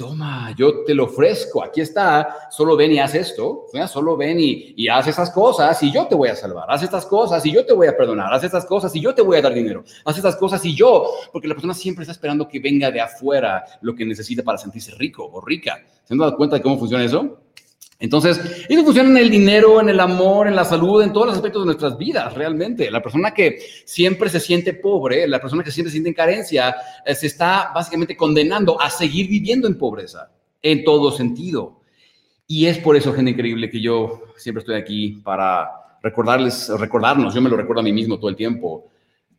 toma, 0.00 0.54
yo 0.56 0.82
te 0.84 0.94
lo 0.94 1.04
ofrezco, 1.04 1.62
aquí 1.62 1.82
está, 1.82 2.48
solo 2.50 2.74
ven 2.74 2.90
y 2.90 3.00
haz 3.00 3.14
esto, 3.14 3.66
solo 3.86 4.16
ven 4.16 4.40
y, 4.40 4.72
y, 4.74 4.88
haz 4.88 5.08
esas 5.08 5.30
cosas 5.30 5.82
y 5.82 5.92
yo 5.92 6.06
te 6.06 6.14
voy 6.14 6.30
a 6.30 6.34
salvar, 6.34 6.64
haz 6.70 6.82
estas 6.82 7.04
cosas 7.04 7.44
y 7.44 7.52
yo 7.52 7.66
te 7.66 7.74
voy 7.74 7.86
a 7.86 7.94
perdonar, 7.94 8.32
haz 8.32 8.42
estas 8.42 8.64
cosas 8.64 8.96
y 8.96 9.00
yo 9.02 9.14
te 9.14 9.20
voy 9.20 9.36
a 9.36 9.42
dar 9.42 9.52
dinero, 9.52 9.84
haz 10.06 10.16
estas 10.16 10.36
cosas 10.36 10.64
y 10.64 10.74
yo, 10.74 11.06
porque 11.30 11.48
la 11.48 11.54
persona 11.54 11.74
siempre 11.74 12.04
está 12.04 12.12
esperando 12.12 12.48
que 12.48 12.58
venga 12.60 12.90
de 12.90 13.02
afuera 13.02 13.62
lo 13.82 13.94
que 13.94 14.06
necesita 14.06 14.42
para 14.42 14.56
sentirse 14.56 14.92
rico 14.92 15.28
o 15.30 15.38
rica. 15.42 15.84
¿Se 16.04 16.14
han 16.14 16.18
dado 16.18 16.34
cuenta 16.34 16.56
de 16.56 16.62
cómo 16.62 16.78
funciona 16.78 17.04
eso? 17.04 17.39
Entonces, 18.00 18.40
eso 18.66 18.82
funciona 18.82 19.10
en 19.10 19.18
el 19.18 19.30
dinero, 19.30 19.78
en 19.78 19.90
el 19.90 20.00
amor, 20.00 20.48
en 20.48 20.56
la 20.56 20.64
salud, 20.64 21.02
en 21.02 21.12
todos 21.12 21.26
los 21.26 21.36
aspectos 21.36 21.62
de 21.62 21.66
nuestras 21.66 21.98
vidas, 21.98 22.32
realmente. 22.32 22.90
La 22.90 23.02
persona 23.02 23.32
que 23.32 23.58
siempre 23.84 24.30
se 24.30 24.40
siente 24.40 24.72
pobre, 24.72 25.28
la 25.28 25.38
persona 25.38 25.62
que 25.62 25.70
siempre 25.70 25.90
se 25.90 25.96
siente 25.96 26.08
en 26.08 26.14
carencia, 26.14 26.74
eh, 27.04 27.14
se 27.14 27.26
está 27.26 27.70
básicamente 27.74 28.16
condenando 28.16 28.80
a 28.80 28.88
seguir 28.88 29.28
viviendo 29.28 29.68
en 29.68 29.76
pobreza, 29.76 30.30
en 30.62 30.82
todo 30.82 31.12
sentido. 31.12 31.82
Y 32.46 32.66
es 32.66 32.78
por 32.78 32.96
eso, 32.96 33.12
gente 33.12 33.32
increíble, 33.32 33.68
que 33.68 33.82
yo 33.82 34.22
siempre 34.36 34.60
estoy 34.60 34.76
aquí 34.76 35.20
para 35.22 35.68
recordarles, 36.02 36.70
recordarnos, 36.78 37.34
yo 37.34 37.42
me 37.42 37.50
lo 37.50 37.56
recuerdo 37.58 37.80
a 37.80 37.84
mí 37.84 37.92
mismo 37.92 38.18
todo 38.18 38.30
el 38.30 38.36
tiempo, 38.36 38.88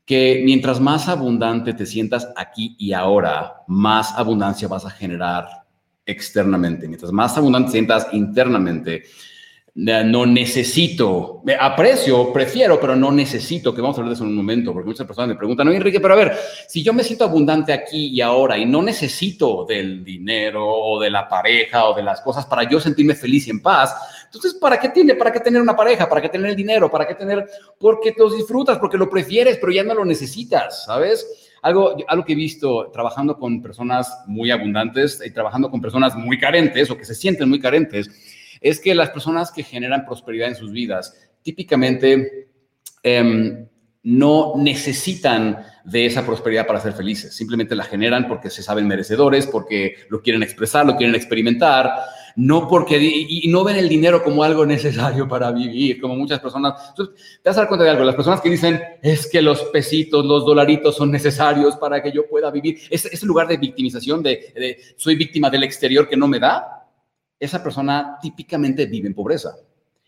que 0.05 0.43
mientras 0.45 0.79
más 0.79 1.07
abundante 1.07 1.73
te 1.73 1.87
sientas 1.87 2.31
aquí 2.35 2.75
y 2.77 2.93
ahora, 2.93 3.63
más 3.65 4.13
abundancia 4.15 4.67
vas 4.67 4.85
a 4.85 4.91
generar 4.91 5.60
externamente. 6.11 6.87
Mientras 6.87 7.11
más 7.11 7.37
abundante 7.37 7.71
sientas 7.71 8.07
internamente, 8.11 9.03
no 9.73 10.25
necesito, 10.25 11.41
me 11.45 11.55
aprecio, 11.55 12.33
prefiero, 12.33 12.77
pero 12.77 12.93
no 12.95 13.09
necesito, 13.09 13.73
que 13.73 13.79
vamos 13.79 13.95
a 13.95 14.01
hablar 14.01 14.09
de 14.09 14.15
eso 14.15 14.25
en 14.25 14.31
un 14.31 14.35
momento, 14.35 14.73
porque 14.73 14.87
muchas 14.87 15.07
personas 15.07 15.29
me 15.29 15.35
preguntan, 15.35 15.65
no, 15.65 15.71
Enrique, 15.71 16.01
pero 16.01 16.13
a 16.13 16.17
ver, 16.17 16.37
si 16.67 16.83
yo 16.83 16.93
me 16.93 17.05
siento 17.05 17.23
abundante 17.23 17.71
aquí 17.71 18.07
y 18.07 18.19
ahora 18.19 18.57
y 18.57 18.65
no 18.65 18.81
necesito 18.81 19.65
del 19.65 20.03
dinero 20.03 20.67
o 20.67 20.99
de 20.99 21.09
la 21.09 21.27
pareja 21.29 21.85
o 21.85 21.95
de 21.95 22.03
las 22.03 22.19
cosas 22.19 22.45
para 22.45 22.69
yo 22.69 22.81
sentirme 22.81 23.15
feliz 23.15 23.47
y 23.47 23.51
en 23.51 23.61
paz, 23.61 23.95
entonces, 24.25 24.53
¿para 24.55 24.79
qué 24.79 24.89
tiene? 24.89 25.15
¿Para 25.15 25.31
qué 25.31 25.39
tener 25.39 25.61
una 25.61 25.75
pareja? 25.75 26.07
¿Para 26.07 26.21
qué 26.21 26.29
tener 26.29 26.51
el 26.51 26.55
dinero? 26.55 26.89
¿Para 26.89 27.07
qué 27.07 27.15
tener? 27.15 27.49
Porque 27.77 28.13
los 28.17 28.35
disfrutas, 28.35 28.77
porque 28.77 28.97
lo 28.97 29.09
prefieres, 29.09 29.57
pero 29.57 29.71
ya 29.71 29.83
no 29.83 29.93
lo 29.93 30.05
necesitas, 30.05 30.85
¿sabes? 30.85 31.50
Algo, 31.61 31.95
algo 32.07 32.25
que 32.25 32.33
he 32.33 32.35
visto 32.35 32.89
trabajando 32.91 33.37
con 33.37 33.61
personas 33.61 34.23
muy 34.25 34.51
abundantes 34.51 35.21
y 35.25 35.31
trabajando 35.31 35.69
con 35.69 35.81
personas 35.81 36.15
muy 36.15 36.39
carentes 36.39 36.89
o 36.89 36.97
que 36.97 37.05
se 37.05 37.15
sienten 37.15 37.49
muy 37.49 37.59
carentes, 37.59 38.09
es 38.59 38.79
que 38.79 38.95
las 38.95 39.09
personas 39.09 39.51
que 39.51 39.63
generan 39.63 40.05
prosperidad 40.05 40.49
en 40.49 40.55
sus 40.55 40.71
vidas 40.71 41.15
típicamente 41.41 42.47
em, 43.03 43.67
no 44.03 44.53
necesitan 44.57 45.63
de 45.83 46.05
esa 46.05 46.25
prosperidad 46.25 46.67
para 46.67 46.79
ser 46.79 46.93
felices. 46.93 47.35
Simplemente 47.35 47.75
la 47.75 47.83
generan 47.83 48.27
porque 48.27 48.49
se 48.49 48.63
saben 48.63 48.87
merecedores, 48.87 49.47
porque 49.47 49.95
lo 50.09 50.21
quieren 50.21 50.43
expresar, 50.43 50.85
lo 50.85 50.95
quieren 50.95 51.15
experimentar. 51.15 51.91
No 52.35 52.67
porque, 52.67 52.97
y, 52.99 53.47
no 53.49 53.63
ven 53.63 53.77
el 53.77 53.89
dinero 53.89 54.23
como 54.23 54.43
algo 54.43 54.65
necesario 54.65 55.27
para 55.27 55.51
vivir, 55.51 55.99
como 55.99 56.15
muchas 56.15 56.39
personas. 56.39 56.93
te 56.95 57.03
vas 57.49 57.57
a 57.57 57.61
dar 57.61 57.67
cuenta 57.67 57.83
de 57.83 57.91
algo, 57.91 58.03
las 58.03 58.15
personas 58.15 58.41
que 58.41 58.49
dicen, 58.49 58.81
es 59.01 59.27
que 59.27 59.41
los 59.41 59.63
pesitos, 59.65 60.25
los 60.25 60.45
dolaritos 60.45 60.95
son 60.95 61.11
necesarios 61.11 61.75
para 61.77 62.01
que 62.01 62.11
yo 62.11 62.27
pueda 62.27 62.51
vivir, 62.51 62.79
ese, 62.89 63.25
lugar 63.25 63.47
de 63.47 63.57
victimización, 63.57 64.23
de, 64.23 64.51
de 64.55 64.77
soy 64.95 65.15
víctima 65.15 65.49
del 65.49 65.63
exterior 65.63 66.07
que 66.07 66.17
no 66.17 66.27
me 66.27 66.39
da, 66.39 66.87
esa 67.39 67.63
persona 67.63 68.17
típicamente 68.21 68.85
vive 68.85 69.07
en 69.07 69.15
pobreza. 69.15 69.55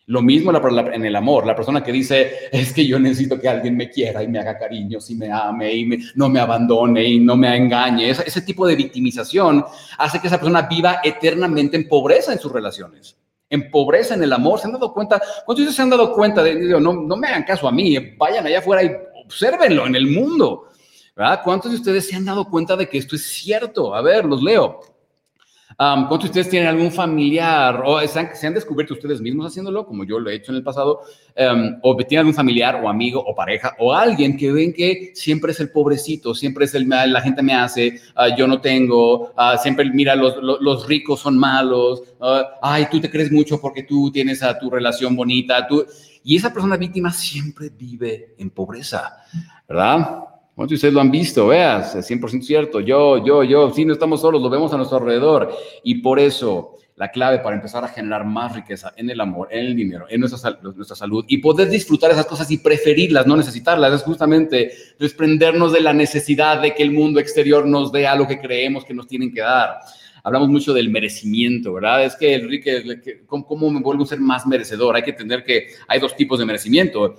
Lo 0.08 0.22
mismo 0.22 0.52
en 0.52 1.06
el 1.06 1.16
amor, 1.16 1.46
la 1.46 1.56
persona 1.56 1.82
que 1.82 1.94
dice, 1.94 2.50
es 2.52 2.74
que 2.74 2.86
yo 2.86 3.00
necesito 3.00 3.40
que 3.40 3.48
alguien 3.48 3.78
me 3.78 3.90
quiera 3.90 4.22
y 4.22 4.28
me 4.28 4.40
haga 4.40 4.58
cariños 4.58 5.10
y 5.10 5.16
me 5.16 5.32
ame 5.32 5.74
y 5.74 5.90
no 6.16 6.28
me 6.28 6.42
abandone 6.42 7.06
y 7.06 7.20
no 7.20 7.38
me 7.38 7.56
engañe. 7.56 8.10
Ese, 8.10 8.42
tipo 8.42 8.68
de 8.68 8.76
victimización 8.76 9.64
hace 9.98 10.20
que 10.20 10.28
esa 10.28 10.38
persona 10.38 10.64
viva 10.64 11.00
eternamente 11.04 11.78
en 11.78 11.88
pobreza 11.88 12.34
en 12.34 12.40
sus 12.40 12.52
relaciones, 12.52 13.16
en 13.50 13.72
pobreza 13.72 14.16
en 14.16 14.24
el 14.24 14.34
amor. 14.34 14.60
¿Se 14.60 14.68
han 14.68 14.74
dado 14.74 14.94
cuenta? 14.94 15.22
¿Cuántos 15.46 15.58
de 15.58 15.70
ustedes 15.70 15.76
se 15.76 15.82
han 15.82 15.90
dado 15.90 16.14
cuenta 16.14 16.44
de, 16.44 16.56
no, 16.56 16.94
no 16.94 17.16
me 17.16 17.28
hagan 17.28 17.44
caso 17.44 17.68
a 17.68 17.72
mí, 17.72 17.98
vayan 18.18 18.46
allá 18.46 18.60
afuera 18.60 18.84
y 18.84 18.92
observenlo 19.24 19.88
en 19.88 19.96
el 19.96 20.08
mundo? 20.08 20.68
¿verdad? 21.16 21.42
¿Cuántos 21.44 21.72
de 21.72 21.78
ustedes 21.78 22.08
se 22.08 22.16
han 22.16 22.26
dado 22.26 22.50
cuenta 22.50 22.76
de 22.76 22.90
que 22.90 22.98
esto 22.98 23.16
es 23.16 23.26
cierto? 23.26 23.96
A 23.96 24.02
ver, 24.02 24.26
los 24.26 24.42
leo. 24.42 24.82
¿Cuántos 25.78 26.22
de 26.22 26.28
ustedes 26.28 26.50
tienen 26.50 26.70
algún 26.70 26.92
familiar 26.92 27.82
o 27.86 28.00
se 28.08 28.48
han, 28.48 28.54
descubierto 28.54 28.94
ustedes 28.94 29.20
mismos 29.20 29.48
haciéndolo, 29.48 29.86
como 29.86 30.04
yo 30.04 30.20
lo 30.20 30.30
he 30.30 30.36
hecho 30.36 30.52
en 30.52 30.58
el 30.58 30.64
pasado, 30.64 31.02
em, 31.36 31.80
o 31.82 31.96
tienen 31.98 32.20
algún 32.20 32.36
familiar 32.36 32.82
o 32.84 32.90
amigo 32.90 33.24
o 33.26 33.36
pareja 33.36 33.76
o 33.80 33.94
alguien 33.94 34.38
que 34.38 34.52
ven 34.52 34.74
que 34.74 35.12
siempre 35.16 35.52
es 35.52 35.60
el 35.60 35.72
pobrecito, 35.72 36.36
siempre 36.36 36.66
es 36.66 36.76
el 36.76 36.88
la 36.88 37.22
gente 37.22 37.42
me 37.42 37.54
hace, 37.54 38.00
ah, 38.16 38.36
yo 38.36 38.48
no 38.48 38.62
tengo, 38.62 39.32
uh, 39.32 39.58
siempre 39.62 39.90
mira, 39.92 40.16
los, 40.16 40.36
los, 40.42 40.88
ricos 40.88 41.22
son 41.22 41.38
malos, 41.38 42.04
ah, 42.22 42.60
ay, 42.62 42.88
tú 42.92 43.00
te 43.00 43.10
crees 43.10 43.32
mucho 43.32 43.60
porque 43.60 43.84
tú 43.84 44.12
tienes 44.12 44.44
a 44.44 44.60
tu 44.60 44.70
relación 44.70 45.16
bonita, 45.16 45.66
tú, 45.66 45.86
y 46.24 46.36
esa 46.36 46.54
persona 46.54 46.78
víctima 46.78 47.12
siempre 47.12 47.70
vive 47.70 48.36
en 48.38 48.50
pobreza, 48.50 49.18
¿verdad? 49.68 50.33
¿Cuántos 50.56 50.72
de 50.72 50.76
ustedes 50.76 50.94
lo 50.94 51.02
han 51.02 51.10
visto? 51.10 51.48
Veas, 51.48 51.96
es 51.96 52.10
100% 52.10 52.44
cierto. 52.44 52.80
Yo, 52.80 53.26
yo, 53.26 53.44
yo, 53.44 53.72
sí, 53.74 53.86
no 53.86 53.94
estamos 53.94 54.22
solos, 54.22 54.42
lo 54.42 54.50
vemos 54.50 54.72
a 54.72 54.78
nuestro 54.78 55.00
alrededor. 55.00 55.52
Y 55.84 55.96
por 55.96 56.20
eso, 56.20 56.78
la 56.96 57.10
clave 57.10 57.40
para 57.40 57.56
empezar 57.56 57.84
a 57.84 57.88
generar 57.88 58.24
más 58.24 58.56
riqueza 58.56 58.94
en 58.96 59.10
el 59.10 59.20
amor, 59.20 59.48
en 59.52 59.66
el 59.66 59.76
dinero, 59.76 60.06
en 60.10 60.20
nuestra, 60.20 60.60
nuestra 60.62 60.96
salud 60.96 61.26
y 61.28 61.40
poder 61.40 61.70
disfrutar 61.70 62.12
esas 62.12 62.28
cosas 62.28 62.52
y 62.52 62.58
preferirlas, 62.58 63.26
no 63.26 63.36
necesitarlas, 63.36 63.94
es 63.94 64.04
justamente 64.04 64.72
desprendernos 65.00 65.74
de 65.74 65.82
la 65.82 65.94
necesidad 65.94 66.62
de 66.62 66.76
que 66.76 66.84
el 66.84 66.92
mundo 66.92 67.20
exterior 67.20 67.66
nos 67.66 67.92
dé 67.92 68.06
a 68.06 68.16
lo 68.16 68.28
que 68.28 68.40
creemos 68.40 68.86
que 68.86 68.94
nos 68.94 69.08
tienen 69.08 69.34
que 69.34 69.42
dar 69.42 69.80
hablamos 70.24 70.48
mucho 70.48 70.74
del 70.74 70.90
merecimiento, 70.90 71.74
¿verdad? 71.74 72.06
Es 72.06 72.16
que, 72.16 72.34
Enrique, 72.34 73.24
¿cómo, 73.28 73.70
me 73.70 73.82
vuelvo 73.82 74.04
a 74.04 74.08
ser 74.08 74.20
más 74.20 74.48
merecedor? 74.48 74.96
Hay 74.96 75.04
que 75.04 75.12
entender 75.12 75.44
que 75.44 75.68
hay 75.88 76.00
dos 76.00 76.16
tipos 76.16 76.40
de 76.40 76.46
merecimiento 76.46 77.16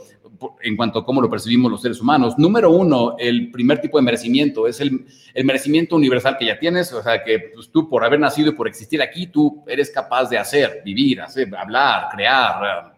en 0.63 0.77
cuanto 0.77 0.99
a 0.99 1.05
cómo 1.05 1.21
lo 1.21 1.31
percibimos 1.31 1.71
los 1.71 1.83
seres 1.83 2.01
humanos. 2.01 2.39
Número 2.39 2.71
uno, 2.71 3.17
el 3.19 3.51
primer 3.51 3.81
tipo 3.81 3.99
de 3.99 4.05
merecimiento 4.05 4.67
es 4.67 4.81
el, 4.81 5.05
merecimiento 5.45 5.97
universal 5.97 6.37
que 6.39 6.47
ya 6.47 6.59
tienes, 6.59 6.93
o 6.93 7.03
sea, 7.03 7.23
que 7.23 7.51
pues, 7.55 7.71
tú 7.71 7.89
por 7.89 8.05
haber 8.05 8.19
nacido 8.19 8.49
y 8.49 8.55
por 8.55 8.67
existir 8.67 9.03
aquí, 9.03 9.27
tú 9.27 9.63
eres 9.67 9.91
capaz 9.91 10.31
de 10.31 10.39
hacer, 10.39 10.81
vivir, 10.83 11.21
hacer, 11.21 11.55
hablar, 11.55 12.09
crear, 12.11 12.95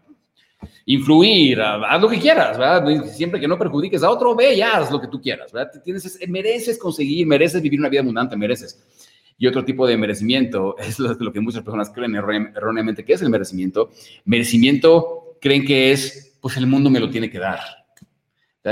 influir, 0.85 1.61
haz 1.61 2.01
lo 2.01 2.09
que 2.09 2.21
quieras, 2.21 2.57
¿verdad? 2.57 3.05
Siempre 3.07 3.41
que 3.41 3.49
no 3.49 3.59
perjudiques 3.59 4.05
a 4.05 4.11
otro, 4.11 4.37
ve 4.37 4.55
y 4.55 4.63
haz 4.63 4.91
lo 4.91 5.01
que 5.01 5.09
tú 5.09 5.21
quieras, 5.21 5.53
¿verdad? 5.53 5.83
Tienes, 5.83 6.19
mereces 6.29 6.79
conseguir, 6.79 7.27
mereces 7.27 7.61
vivir 7.61 7.81
una 7.81 7.89
vida 7.89 8.03
abundante, 8.03 8.37
mereces. 8.37 8.81
Y 9.39 9.47
otro 9.47 9.65
tipo 9.65 9.87
de 9.87 9.97
merecimiento 9.97 10.77
es 10.79 10.99
lo, 10.99 11.33
que 11.33 11.41
muchas 11.41 11.63
personas 11.63 11.91
creen 11.91 12.15
erróneamente 12.15 13.05
que 13.05 13.15
es 13.15 13.23
el 13.23 13.31
merecimiento. 13.31 13.91
Merecimiento 14.25 15.37
creen 15.41 15.65
que 15.65 15.93
es, 15.93 16.39
pues 16.41 16.57
el 16.57 16.67
mundo 16.67 16.91
me 16.91 17.01
lo 17.01 17.11
tiene 17.11 17.31
que 17.31 17.39
dar. 17.39 17.61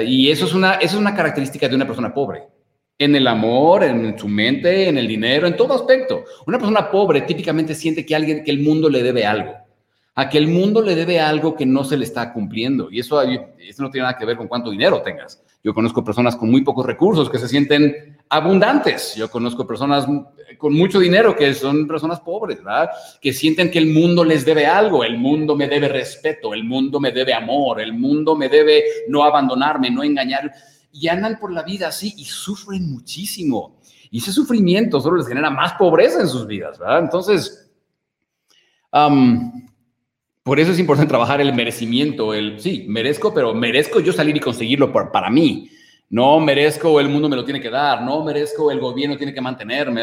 Y 0.07 0.31
eso 0.31 0.47
es 0.47 0.55
una, 0.55 0.75
eso 0.75 0.97
es 0.97 1.01
una 1.01 1.15
característica 1.15 1.69
de 1.69 1.77
una 1.77 1.87
persona 1.87 2.13
pobre. 2.13 2.43
En 2.99 3.15
el 3.15 3.27
amor, 3.27 3.85
en 3.85 4.19
su 4.19 4.29
mente, 4.29 4.89
en 4.89 4.99
el 4.99 5.07
dinero, 5.07 5.47
en 5.47 5.57
todo 5.57 5.75
aspecto. 5.75 6.25
Una 6.47 6.59
persona 6.59 6.91
pobre 6.91 7.23
típicamente 7.23 7.75
siente 7.75 8.05
que 8.05 8.15
alguien, 8.15 8.43
que 8.43 8.51
el 8.51 8.61
mundo 8.61 8.89
le 8.89 9.03
debe 9.03 9.25
algo 9.25 9.64
a 10.17 10.29
que 10.29 10.39
el 10.39 10.47
mundo 10.47 10.81
le 10.81 10.95
debe 10.95 11.21
algo 11.21 11.57
que 11.57 11.67
no 11.67 11.83
se 11.83 11.97
le 11.97 12.05
está 12.05 12.33
cumpliendo. 12.33 12.91
Y 12.91 13.01
eso, 13.01 13.21
eso 13.23 13.83
no 13.83 13.91
tiene 13.91 14.07
nada 14.07 14.17
que 14.17 14.25
ver 14.25 14.37
con 14.37 14.47
cuánto 14.47 14.71
dinero 14.71 15.03
tengas. 15.03 15.43
Yo 15.63 15.75
conozco 15.75 16.05
personas 16.05 16.37
con 16.37 16.51
muy 16.51 16.63
pocos 16.63 16.87
recursos 16.87 17.29
que 17.29 17.39
se 17.39 17.49
sienten 17.49 18.19
abundantes. 18.29 19.15
Yo 19.17 19.29
conozco 19.31 19.67
personas 19.67 20.07
con 20.59 20.75
mucho 20.75 21.01
dinero 21.01 21.35
que 21.35 21.53
son 21.55 21.89
personas 21.89 22.21
pobres, 22.21 22.59
¿verdad? 22.63 22.91
Que 23.21 23.33
sienten 23.33 23.71
que 23.71 23.79
el 23.79 23.93
mundo 23.93 24.25
les 24.25 24.45
debe 24.45 24.67
algo. 24.67 25.03
El 25.03 25.19
mundo 25.19 25.57
me 25.57 25.67
debe 25.67 25.89
respeto, 25.89 26.55
el 26.55 26.65
mundo 26.65 27.01
me 27.01 27.11
debe 27.11 27.35
amor, 27.35 27.81
el 27.81 27.93
mundo 27.93 28.37
me 28.37 28.49
debe 28.49 28.85
no 29.09 29.25
abandonarme, 29.25 29.91
no 29.91 30.05
engañar. 30.05 30.53
Y 30.93 31.09
andan 31.09 31.41
por 31.41 31.53
la 31.53 31.63
vida 31.63 31.89
así 31.89 32.15
y 32.17 32.25
sufren 32.25 32.89
muchísimo. 32.93 33.81
Y 34.13 34.19
ese 34.19 34.31
sufrimiento 34.31 35.01
solo 35.01 35.17
les 35.17 35.27
genera 35.27 35.51
más 35.51 35.73
pobreza 35.73 36.21
en 36.21 36.29
sus 36.29 36.47
vidas, 36.47 36.79
¿verdad? 36.79 37.01
Entonces, 37.01 37.69
por 40.45 40.61
eso 40.61 40.73
es 40.73 40.79
importante 40.79 41.09
trabajar 41.09 41.41
el 41.41 41.55
merecimiento, 41.55 42.35
el, 42.35 42.61
sí, 42.61 42.85
merezco, 42.87 43.33
pero 43.33 43.55
merezco 43.55 43.99
yo 43.99 44.13
salir 44.13 44.37
y 44.37 44.41
conseguirlo 44.41 44.93
para 44.93 45.31
mí. 45.31 45.71
No 46.11 46.39
merezco, 46.39 47.01
el 47.01 47.09
mundo 47.09 47.31
me 47.31 47.37
lo 47.37 47.47
tiene 47.47 47.63
que 47.63 47.71
dar, 47.71 48.03
no 48.03 48.23
merezco, 48.23 48.71
el 48.71 48.79
gobierno 48.79 49.17
tiene 49.17 49.33
que 49.33 49.41
mantenerme. 49.41 50.03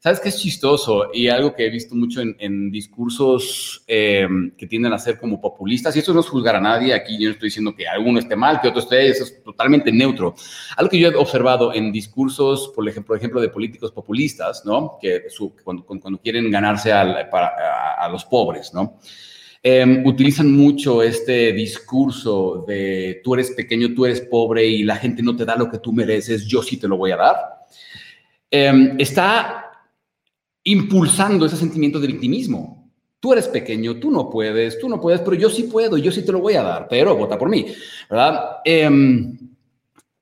¿Sabes 0.00 0.18
qué 0.18 0.30
es 0.30 0.36
chistoso? 0.36 1.10
Y 1.14 1.28
algo 1.28 1.54
que 1.54 1.64
he 1.64 1.70
visto 1.70 1.94
mucho 1.94 2.20
en, 2.20 2.70
discursos 2.72 3.84
em, 3.86 4.50
que 4.56 4.66
tienden 4.66 4.92
a 4.92 4.98
ser 4.98 5.16
como 5.16 5.40
populistas, 5.40 5.94
y 5.94 6.00
eso 6.00 6.12
no 6.12 6.20
es 6.20 6.28
juzgar 6.28 6.56
a 6.56 6.60
nadie, 6.60 6.92
aquí 6.92 7.16
yo 7.16 7.28
no 7.28 7.34
estoy 7.34 7.46
diciendo 7.46 7.72
que 7.72 7.86
alguno 7.86 8.18
esté 8.18 8.34
mal, 8.34 8.60
que 8.60 8.68
otro 8.68 8.80
esté, 8.80 9.06
eso 9.06 9.22
es 9.22 9.44
totalmente 9.44 9.92
neutro. 9.92 10.34
Algo 10.76 10.90
que 10.90 10.98
yo 10.98 11.08
he 11.08 11.14
observado 11.14 11.72
en 11.72 11.92
discursos, 11.92 12.72
por 12.74 12.88
ejemplo, 12.88 13.06
por 13.06 13.16
ejemplo 13.16 13.40
de 13.40 13.48
políticos 13.48 13.92
populistas, 13.92 14.64
¿no? 14.64 14.98
Que 15.00 15.22
cuando, 15.62 15.86
cuando, 15.86 16.18
quieren 16.18 16.50
ganarse 16.50 16.92
a 16.92 18.08
los 18.10 18.24
pobres, 18.24 18.74
¿no? 18.74 18.98
Em, 19.62 20.06
utilizan 20.06 20.52
mucho 20.52 21.02
este 21.02 21.52
discurso 21.52 22.64
de 22.66 23.20
tú 23.24 23.34
eres 23.34 23.50
pequeño, 23.50 23.92
tú 23.92 24.06
eres 24.06 24.20
pobre 24.20 24.64
y 24.64 24.84
la 24.84 24.96
gente 24.96 25.22
no 25.22 25.34
te 25.34 25.44
da 25.44 25.56
lo 25.56 25.68
que 25.68 25.78
tú 25.78 25.92
mereces, 25.92 26.46
yo 26.46 26.62
sí 26.62 26.76
te 26.76 26.86
lo 26.86 26.96
voy 26.96 27.10
a 27.10 27.16
dar. 27.16 27.36
Em, 28.50 28.94
está 28.98 29.64
impulsando 30.64 31.46
ese 31.46 31.56
sentimiento 31.56 31.98
de 31.98 32.06
victimismo. 32.06 32.88
Tú 33.20 33.32
eres 33.32 33.48
pequeño, 33.48 33.98
tú 33.98 34.12
no 34.12 34.30
puedes, 34.30 34.78
tú 34.78 34.88
no 34.88 35.00
puedes, 35.00 35.20
pero 35.22 35.34
yo 35.34 35.50
sí 35.50 35.64
puedo, 35.64 35.98
yo 35.98 36.12
sí 36.12 36.24
te 36.24 36.30
lo 36.30 36.40
voy 36.40 36.54
a 36.54 36.62
dar, 36.62 36.86
pero 36.88 37.16
vota 37.16 37.36
por 37.36 37.48
mí, 37.48 37.66
¿verdad? 38.08 38.58
Em, 38.64 39.36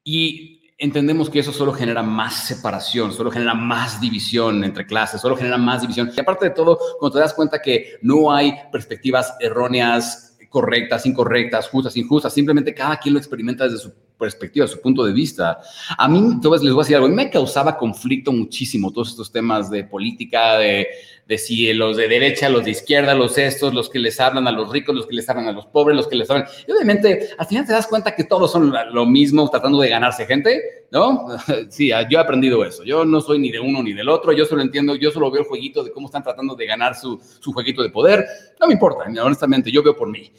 y 0.02 0.55
entendemos 0.78 1.30
que 1.30 1.38
eso 1.38 1.52
solo 1.52 1.72
genera 1.72 2.02
más 2.02 2.46
separación, 2.46 3.12
solo 3.12 3.30
genera 3.30 3.54
más 3.54 4.00
división 4.00 4.62
entre 4.64 4.86
clases, 4.86 5.20
solo 5.20 5.36
genera 5.36 5.56
más 5.56 5.80
división. 5.80 6.10
Y 6.14 6.20
aparte 6.20 6.46
de 6.46 6.50
todo, 6.50 6.78
cuando 6.98 7.14
te 7.14 7.20
das 7.20 7.34
cuenta 7.34 7.62
que 7.62 7.98
no 8.02 8.32
hay 8.32 8.52
perspectivas 8.70 9.34
erróneas, 9.40 10.36
correctas, 10.48 11.06
incorrectas, 11.06 11.68
justas, 11.68 11.96
injustas, 11.96 12.32
simplemente 12.32 12.74
cada 12.74 12.98
quien 12.98 13.14
lo 13.14 13.18
experimenta 13.18 13.64
desde 13.64 13.78
su 13.78 13.92
perspectiva, 14.18 14.66
su 14.66 14.80
punto 14.80 15.04
de 15.04 15.12
vista. 15.12 15.58
A 15.96 16.08
mí, 16.08 16.18
entonces 16.18 16.62
les 16.62 16.72
voy 16.72 16.80
a 16.80 16.84
decir 16.84 16.96
algo, 16.96 17.08
me 17.08 17.30
causaba 17.30 17.76
conflicto 17.76 18.32
muchísimo 18.32 18.92
todos 18.92 19.10
estos 19.10 19.30
temas 19.30 19.70
de 19.70 19.84
política, 19.84 20.58
de, 20.58 20.88
de 21.26 21.38
si 21.38 21.72
los 21.72 21.96
de 21.96 22.08
derecha, 22.08 22.48
los 22.48 22.64
de 22.64 22.70
izquierda, 22.70 23.14
los 23.14 23.36
estos, 23.36 23.74
los 23.74 23.90
que 23.90 23.98
les 23.98 24.20
hablan 24.20 24.46
a 24.46 24.52
los 24.52 24.70
ricos, 24.70 24.94
los 24.94 25.06
que 25.06 25.14
les 25.14 25.28
hablan 25.28 25.48
a 25.48 25.52
los 25.52 25.66
pobres, 25.66 25.96
los 25.96 26.06
que 26.06 26.16
les 26.16 26.30
hablan. 26.30 26.46
Y 26.66 26.72
obviamente, 26.72 27.30
al 27.36 27.46
final 27.46 27.66
te 27.66 27.72
das 27.72 27.86
cuenta 27.86 28.14
que 28.14 28.24
todos 28.24 28.52
son 28.52 28.72
lo 28.92 29.06
mismo, 29.06 29.48
tratando 29.50 29.80
de 29.80 29.88
ganarse 29.88 30.24
gente, 30.24 30.86
¿no? 30.90 31.26
Sí, 31.68 31.88
yo 31.88 32.18
he 32.18 32.22
aprendido 32.22 32.64
eso. 32.64 32.84
Yo 32.84 33.04
no 33.04 33.20
soy 33.20 33.38
ni 33.38 33.50
de 33.50 33.58
uno 33.58 33.82
ni 33.82 33.92
del 33.92 34.08
otro, 34.08 34.32
yo 34.32 34.44
solo 34.44 34.62
entiendo, 34.62 34.94
yo 34.94 35.10
solo 35.10 35.30
veo 35.30 35.42
el 35.42 35.48
jueguito 35.48 35.82
de 35.82 35.90
cómo 35.90 36.06
están 36.06 36.22
tratando 36.22 36.54
de 36.54 36.66
ganar 36.66 36.94
su, 36.94 37.20
su 37.40 37.52
jueguito 37.52 37.82
de 37.82 37.90
poder. 37.90 38.24
No 38.60 38.68
me 38.68 38.74
importa, 38.74 39.04
honestamente, 39.22 39.70
yo 39.70 39.82
veo 39.82 39.96
por 39.96 40.08
mí. 40.08 40.32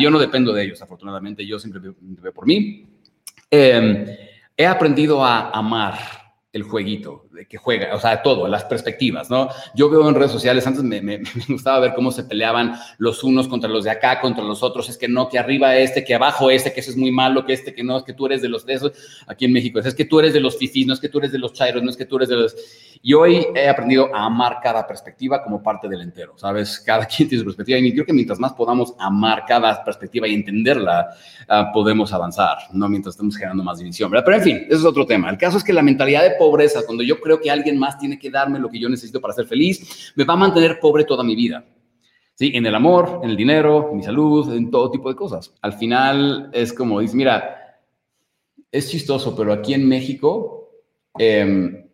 Yo 0.00 0.10
no 0.10 0.18
dependo 0.18 0.52
de 0.52 0.64
ellos, 0.64 0.80
afortunadamente, 0.82 1.44
yo 1.44 1.58
siempre 1.58 1.80
veo, 1.80 1.94
veo 2.00 2.32
por 2.32 2.46
mí. 2.46 2.97
Em, 3.50 4.06
he 4.56 4.66
aprendido 4.66 5.22
a 5.22 5.50
amar 5.50 6.17
el 6.50 6.62
jueguito 6.62 7.26
de 7.32 7.46
que 7.46 7.58
juega, 7.58 7.94
o 7.94 8.00
sea, 8.00 8.22
todo, 8.22 8.48
las 8.48 8.64
perspectivas, 8.64 9.28
¿no? 9.28 9.50
Yo 9.74 9.90
veo 9.90 10.08
en 10.08 10.14
redes 10.14 10.32
sociales, 10.32 10.66
antes 10.66 10.82
me, 10.82 11.20
gustaba 11.46 11.80
ver 11.80 11.94
cómo 11.94 12.10
se 12.10 12.24
peleaban 12.24 12.74
los 12.96 13.22
unos 13.22 13.48
contra 13.48 13.68
los 13.68 13.84
de 13.84 13.90
acá, 13.90 14.20
contra 14.20 14.42
los 14.42 14.62
otros, 14.62 14.88
es 14.88 14.96
que 14.96 15.08
no, 15.08 15.28
que 15.28 15.38
arriba 15.38 15.76
este, 15.76 16.04
que 16.04 16.14
abajo 16.14 16.50
este, 16.50 16.72
que 16.72 16.80
ese 16.80 16.90
es 16.90 16.96
muy 16.96 17.12
malo, 17.12 17.44
que 17.44 17.52
este, 17.52 17.74
que 17.74 17.84
no, 17.84 17.98
es 17.98 18.02
que 18.04 18.14
tú 18.14 18.26
eres 18.26 18.40
de 18.40 18.48
los 18.48 18.64
de 18.64 18.74
esos, 18.74 18.92
aquí 19.26 19.44
en 19.44 19.52
México, 19.52 19.78
es, 19.78 19.94
que 19.94 20.06
tú 20.06 20.20
eres 20.20 20.32
de 20.32 20.40
los 20.40 20.56
fifís, 20.56 20.86
no 20.86 20.94
es 20.94 21.00
que 21.00 21.10
tú 21.10 21.18
eres 21.18 21.32
de 21.32 21.38
los 21.38 21.52
chairos, 21.52 21.82
no 21.82 21.90
es 21.90 21.96
que 21.96 22.06
tú 22.06 22.16
eres 22.16 22.30
de 22.30 22.36
los... 22.36 22.56
Y 23.02 23.14
hoy 23.14 23.46
he 23.54 23.68
aprendido 23.68 24.12
a 24.14 24.24
amar 24.24 24.58
cada 24.62 24.86
perspectiva 24.86 25.42
como 25.44 25.62
parte 25.62 25.88
del 25.88 26.00
entero, 26.00 26.32
¿sabes? 26.36 26.80
Cada 26.80 27.04
quien 27.06 27.28
tiene 27.28 27.40
su 27.40 27.44
perspectiva 27.44 27.78
y 27.78 27.92
creo 27.92 28.06
que 28.06 28.12
mientras 28.14 28.38
más 28.38 28.54
podamos 28.54 28.94
amar 28.98 29.44
cada 29.46 29.84
perspectiva 29.84 30.26
y 30.26 30.34
entenderla, 30.34 31.10
uh, 31.48 31.72
podemos 31.74 32.12
avanzar, 32.12 32.56
no 32.72 32.88
mientras 32.88 33.14
estemos 33.14 33.36
generando 33.36 33.62
más 33.62 33.78
división, 33.78 34.10
¿verdad? 34.10 34.24
Pero 34.24 34.36
en 34.38 34.42
fin, 34.42 34.56
ese 34.66 34.76
es 34.76 34.84
otro 34.84 35.04
tema. 35.04 35.28
El 35.28 35.36
caso 35.36 35.58
es 35.58 35.64
que 35.64 35.72
la 35.74 35.82
mentalidad 35.82 36.22
de 36.22 36.37
pobreza, 36.38 36.86
cuando 36.86 37.02
yo 37.02 37.20
creo 37.20 37.40
que 37.40 37.50
alguien 37.50 37.78
más 37.78 37.98
tiene 37.98 38.18
que 38.18 38.30
darme 38.30 38.58
lo 38.58 38.70
que 38.70 38.78
yo 38.78 38.88
necesito 38.88 39.20
para 39.20 39.34
ser 39.34 39.46
feliz, 39.46 40.12
me 40.16 40.24
va 40.24 40.34
a 40.34 40.38
mantener 40.38 40.80
pobre 40.80 41.04
toda 41.04 41.24
mi 41.24 41.34
vida. 41.34 41.64
¿Sí? 42.34 42.52
En 42.54 42.64
el 42.64 42.74
amor, 42.74 43.20
en 43.24 43.30
el 43.30 43.36
dinero, 43.36 43.88
en 43.90 43.96
mi 43.96 44.02
salud, 44.04 44.54
en 44.54 44.70
todo 44.70 44.90
tipo 44.92 45.08
de 45.08 45.16
cosas. 45.16 45.52
Al 45.60 45.72
final 45.72 46.50
es 46.52 46.72
como, 46.72 47.00
dice, 47.00 47.16
mira, 47.16 47.80
es 48.70 48.90
chistoso, 48.90 49.34
pero 49.34 49.52
aquí 49.52 49.74
en 49.74 49.88
México, 49.88 50.70
eh, 51.18 51.87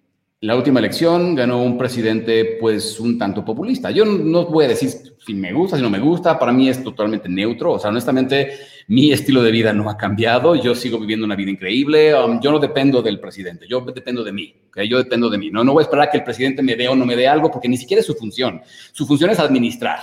la 0.44 0.56
última 0.56 0.78
elección 0.78 1.34
ganó 1.34 1.62
un 1.62 1.78
presidente 1.78 2.58
pues 2.60 3.00
un 3.00 3.18
tanto 3.18 3.42
populista. 3.42 3.90
Yo 3.90 4.04
no 4.04 4.44
voy 4.44 4.66
a 4.66 4.68
decir 4.68 4.90
si 4.90 5.32
me 5.32 5.54
gusta, 5.54 5.78
si 5.78 5.82
no 5.82 5.88
me 5.88 5.98
gusta, 5.98 6.38
para 6.38 6.52
mí 6.52 6.68
es 6.68 6.84
totalmente 6.84 7.30
neutro. 7.30 7.72
O 7.72 7.78
sea, 7.78 7.88
honestamente, 7.88 8.58
mi 8.88 9.10
estilo 9.10 9.42
de 9.42 9.50
vida 9.50 9.72
no 9.72 9.88
ha 9.88 9.96
cambiado, 9.96 10.54
yo 10.54 10.74
sigo 10.74 10.98
viviendo 10.98 11.24
una 11.24 11.34
vida 11.34 11.50
increíble, 11.50 12.14
um, 12.14 12.42
yo 12.42 12.52
no 12.52 12.58
dependo 12.58 13.00
del 13.00 13.20
presidente, 13.20 13.66
yo 13.66 13.80
dependo 13.80 14.22
de 14.22 14.32
mí, 14.32 14.54
¿okay? 14.68 14.86
yo 14.86 14.98
dependo 14.98 15.30
de 15.30 15.38
mí. 15.38 15.50
No, 15.50 15.64
no 15.64 15.72
voy 15.72 15.80
a 15.80 15.84
esperar 15.84 16.10
que 16.10 16.18
el 16.18 16.24
presidente 16.24 16.62
me 16.62 16.76
dé 16.76 16.88
o 16.88 16.94
no 16.94 17.06
me 17.06 17.16
dé 17.16 17.26
algo 17.26 17.50
porque 17.50 17.68
ni 17.68 17.78
siquiera 17.78 18.00
es 18.00 18.06
su 18.06 18.14
función. 18.14 18.60
Su 18.92 19.06
función 19.06 19.30
es 19.30 19.38
administrar, 19.38 20.00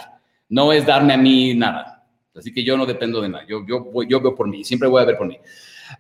no 0.50 0.74
es 0.74 0.88
darme 0.88 1.14
a 1.14 1.18
mí 1.18 1.54
nada. 1.54 2.04
Así 2.36 2.52
que 2.52 2.64
yo 2.64 2.76
no 2.78 2.88
dependo 2.88 3.22
de 3.22 3.30
nada, 3.30 3.46
yo, 3.48 3.64
yo, 3.68 3.92
yo 4.10 4.20
veo 4.20 4.34
por 4.34 4.48
mí, 4.48 4.64
siempre 4.64 4.90
voy 4.90 5.04
a 5.04 5.06
ver 5.06 5.18
por 5.20 5.28
mí. 5.28 5.38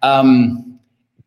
Um, 0.01 0.80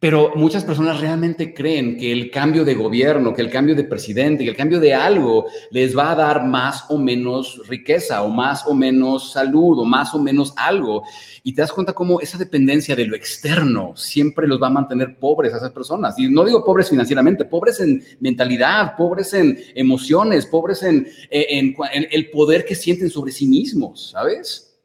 pero 0.05 0.33
muchas 0.35 0.65
personas 0.65 1.01
realmente 1.01 1.55
creen 1.55 1.97
que 1.97 2.13
el 2.13 2.31
cambio 2.31 2.63
de 2.63 2.75
gobierno, 2.75 3.33
que 3.33 3.41
el 3.41 3.49
cambio 3.49 3.75
de 3.75 3.85
presidente, 3.85 4.45
que 4.45 4.51
el 4.51 4.57
cambio 4.57 4.79
de 4.79 4.93
algo 4.93 5.47
les 5.71 5.97
va 5.97 6.11
a 6.11 6.15
dar 6.15 6.45
más 6.45 6.85
o 6.91 6.99
menos 6.99 7.67
riqueza 7.69 8.23
o 8.23 8.29
más 8.29 8.67
o 8.67 8.75
menos 8.75 9.33
salud 9.33 9.79
o 9.79 9.85
más 9.87 10.13
o 10.13 10.19
menos 10.19 10.53
algo. 10.59 11.05
Y 11.43 11.55
te 11.55 11.63
das 11.63 11.73
cuenta 11.73 11.95
cómo 11.95 12.21
esa 12.21 12.37
dependencia 12.37 12.95
de 12.95 13.07
lo 13.07 13.17
externo 13.17 13.97
siempre 13.97 14.47
los 14.47 14.63
va 14.63 14.67
a 14.67 14.73
mantener 14.73 15.19
pobres 15.19 15.55
a 15.55 15.57
esas 15.57 15.73
personas. 15.73 16.19
Y 16.19 16.29
no 16.29 16.45
digo 16.45 16.63
pobres 16.67 16.91
financieramente, 16.91 17.47
pobres 17.47 17.81
en 17.81 18.05
mentalidad, 18.21 18.97
pobres 18.99 19.33
en 19.33 19.59
emociones, 19.75 20.45
pobres 20.45 20.83
en, 20.83 21.09
en, 21.31 21.75
el 22.11 22.31
poder 22.31 22.67
que 22.67 22.75
sienten 22.75 23.09
sobre 23.09 23.33
sí 23.33 23.47
mismos, 23.47 24.11
¿sabes? 24.11 24.77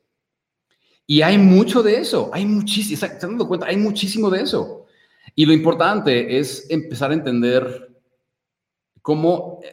Y 1.06 1.24
hay 1.24 1.38
mucho 1.38 1.84
de 1.84 1.98
eso, 1.98 2.30
hay 2.32 2.46
muchísimo, 2.46 2.98
¿se 2.98 3.18
dando 3.20 3.50
cuenta? 3.50 3.66
Hay 3.66 3.76
muchísimo 3.76 4.30
de 4.30 4.44
eso. 4.44 4.86
Y 5.36 5.46
lo 5.46 5.54
importante 5.54 6.40
es 6.40 6.70
empezar 6.70 7.12
a 7.12 7.16
entender 7.16 7.90
cómo 9.02 9.60
eh, 9.64 9.70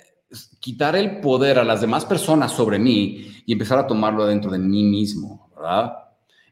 quitar 0.61 0.97
el 0.97 1.21
poder 1.21 1.59
a 1.59 1.65
las 1.65 1.81
demás 1.81 2.05
personas 2.05 2.53
sobre 2.53 2.79
mí 2.79 3.43
y 3.47 3.53
empezar 3.53 3.79
a 3.79 3.87
tomarlo 3.87 4.27
dentro 4.27 4.51
de 4.51 4.59
mí 4.59 4.83
mismo. 4.85 5.51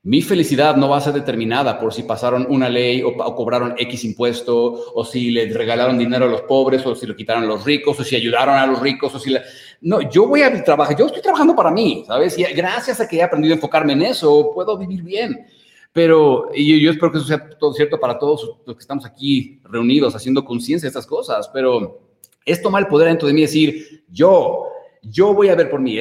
Mi 0.03 0.21
felicidad 0.21 0.77
no 0.77 0.91
va 0.91 0.99
a 0.99 1.01
ser 1.01 1.15
determinada 1.15 1.81
por 1.81 1.95
si 1.95 2.03
pasaron 2.03 2.47
una 2.51 2.69
ley 2.69 3.03
o, 3.03 3.15
cobraron 3.35 3.75
X 3.79 4.05
impuesto, 4.05 4.93
o 4.95 5.03
si 5.03 5.31
le 5.31 5.51
regalaron 5.51 5.97
dinero 5.97 6.27
a 6.27 6.29
los 6.29 6.43
pobres, 6.43 6.85
o 6.85 6.95
si 6.95 7.07
lo 7.07 7.17
quitaron 7.17 7.45
a 7.45 7.47
los 7.47 7.65
ricos, 7.65 7.99
o 7.99 8.05
si 8.05 8.15
ayudaron 8.15 8.55
a 8.55 8.67
los 8.67 8.81
ricos, 8.81 9.15
o 9.15 9.19
si... 9.19 9.35
No, 9.81 10.03
yo 10.11 10.29
voy 10.29 10.43
a 10.43 10.63
trabajar, 10.63 10.95
yo 10.95 11.07
estoy 11.07 11.23
trabajando 11.23 11.57
para 11.57 11.71
mí, 11.71 12.05
¿sabes? 12.07 12.39
Y 12.39 12.43
gracias 12.43 13.01
a 13.01 13.09
que 13.09 13.17
he 13.17 13.23
aprendido 13.23 13.55
a 13.55 13.57
enfocarme 13.57 13.95
en 13.95 14.03
eso, 14.03 14.51
puedo 14.53 14.77
vivir 14.77 15.03
bien. 15.03 15.47
Pero 15.95 16.51
y 16.53 16.83
yo 16.83 16.91
espero 16.91 17.13
que 17.13 17.19
eso 17.19 17.27
sea 17.29 17.49
todo 17.51 17.73
cierto 17.73 18.01
para 18.01 18.19
todos 18.19 18.59
los 18.67 18.75
que 18.75 18.81
estamos 18.81 19.07
aquí 19.07 19.61
reunidos 19.63 20.17
haciendo 20.17 20.45
conciencia 20.45 20.87
de 20.87 20.89
estas 20.89 21.07
cosas, 21.07 21.49
pero 21.55 22.11
es 22.45 22.61
tomar 22.61 22.83
el 22.83 22.89
poder 22.89 23.07
dentro 23.07 23.29
de 23.29 23.33
mí 23.33 23.43
y 23.43 23.45
decir, 23.45 24.05
yo, 24.09 24.67
yo 25.03 25.33
voy 25.33 25.51
a 25.51 25.55
ver 25.55 25.71
por 25.71 25.81
mí, 25.81 25.97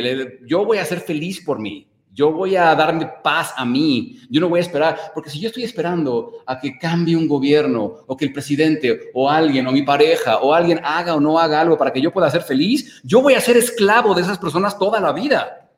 yo 0.47 0.65
voy 0.65 0.79
a 0.79 0.85
ser 0.85 0.99
feliz 0.99 1.45
por 1.45 1.59
mí, 1.59 1.87
yo 2.11 2.31
voy 2.31 2.55
a 2.55 2.73
darme 2.73 3.07
paz 3.23 3.53
a 3.55 3.65
mí, 3.65 4.17
yo 4.31 4.41
no 4.41 4.49
voy 4.49 4.61
a 4.61 4.63
esperar, 4.63 4.97
porque 5.13 5.29
si 5.29 5.39
yo 5.39 5.49
estoy 5.49 5.63
esperando 5.63 6.41
a 6.47 6.59
que 6.59 6.75
cambie 6.79 7.15
un 7.15 7.27
gobierno 7.27 7.97
o 8.07 8.17
que 8.17 8.25
el 8.25 8.33
presidente 8.33 9.11
o 9.13 9.29
alguien 9.29 9.67
o 9.67 9.71
mi 9.71 9.83
pareja 9.83 10.39
o 10.39 10.55
alguien 10.55 10.79
haga 10.83 11.13
o 11.13 11.19
no 11.19 11.37
haga 11.37 11.61
algo 11.61 11.77
para 11.77 11.93
que 11.93 12.01
yo 12.01 12.11
pueda 12.11 12.31
ser 12.31 12.41
feliz, 12.41 12.99
yo 13.03 13.21
voy 13.21 13.35
a 13.35 13.41
ser 13.41 13.57
esclavo 13.57 14.15
de 14.15 14.23
esas 14.23 14.39
personas 14.39 14.79
toda 14.79 14.99
la 14.99 15.13
vida. 15.13 15.69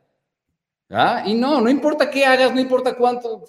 ¿Ah? 0.90 1.24
Y 1.26 1.34
no, 1.34 1.60
no 1.60 1.70
importa 1.70 2.10
qué 2.10 2.26
hagas, 2.26 2.54
no 2.54 2.62
importa 2.62 2.96
cuánto, 2.96 3.44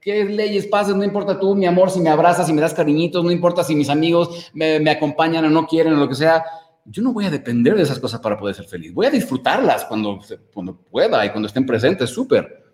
qué 0.00 0.24
leyes 0.24 0.66
pases, 0.66 0.94
no 0.94 1.04
importa 1.04 1.38
tú, 1.38 1.54
mi 1.54 1.66
amor, 1.66 1.90
si 1.90 2.00
me 2.00 2.10
abrazas, 2.10 2.46
si 2.46 2.52
me 2.52 2.60
das 2.60 2.74
cariñitos, 2.74 3.24
no 3.24 3.30
importa 3.30 3.64
si 3.64 3.74
mis 3.74 3.88
amigos 3.88 4.50
me, 4.54 4.90
acompañan 4.90 5.44
o 5.44 5.50
no 5.50 5.66
quieren 5.66 5.94
o 5.94 5.96
lo 5.96 6.08
que 6.08 6.14
sea, 6.14 6.44
yo 6.84 7.02
no 7.02 7.12
voy 7.12 7.26
a 7.26 7.30
depender 7.30 7.74
de 7.74 7.82
esas 7.82 7.98
cosas 7.98 8.20
para 8.20 8.38
poder 8.38 8.54
ser 8.54 8.66
feliz. 8.66 8.92
Voy 8.92 9.06
a 9.06 9.10
disfrutarlas 9.10 9.84
cuando, 9.84 10.20
cuando 10.52 10.76
pueda 10.76 11.24
y 11.24 11.30
cuando 11.30 11.46
estén 11.46 11.66
presentes, 11.66 12.10
súper. 12.10 12.64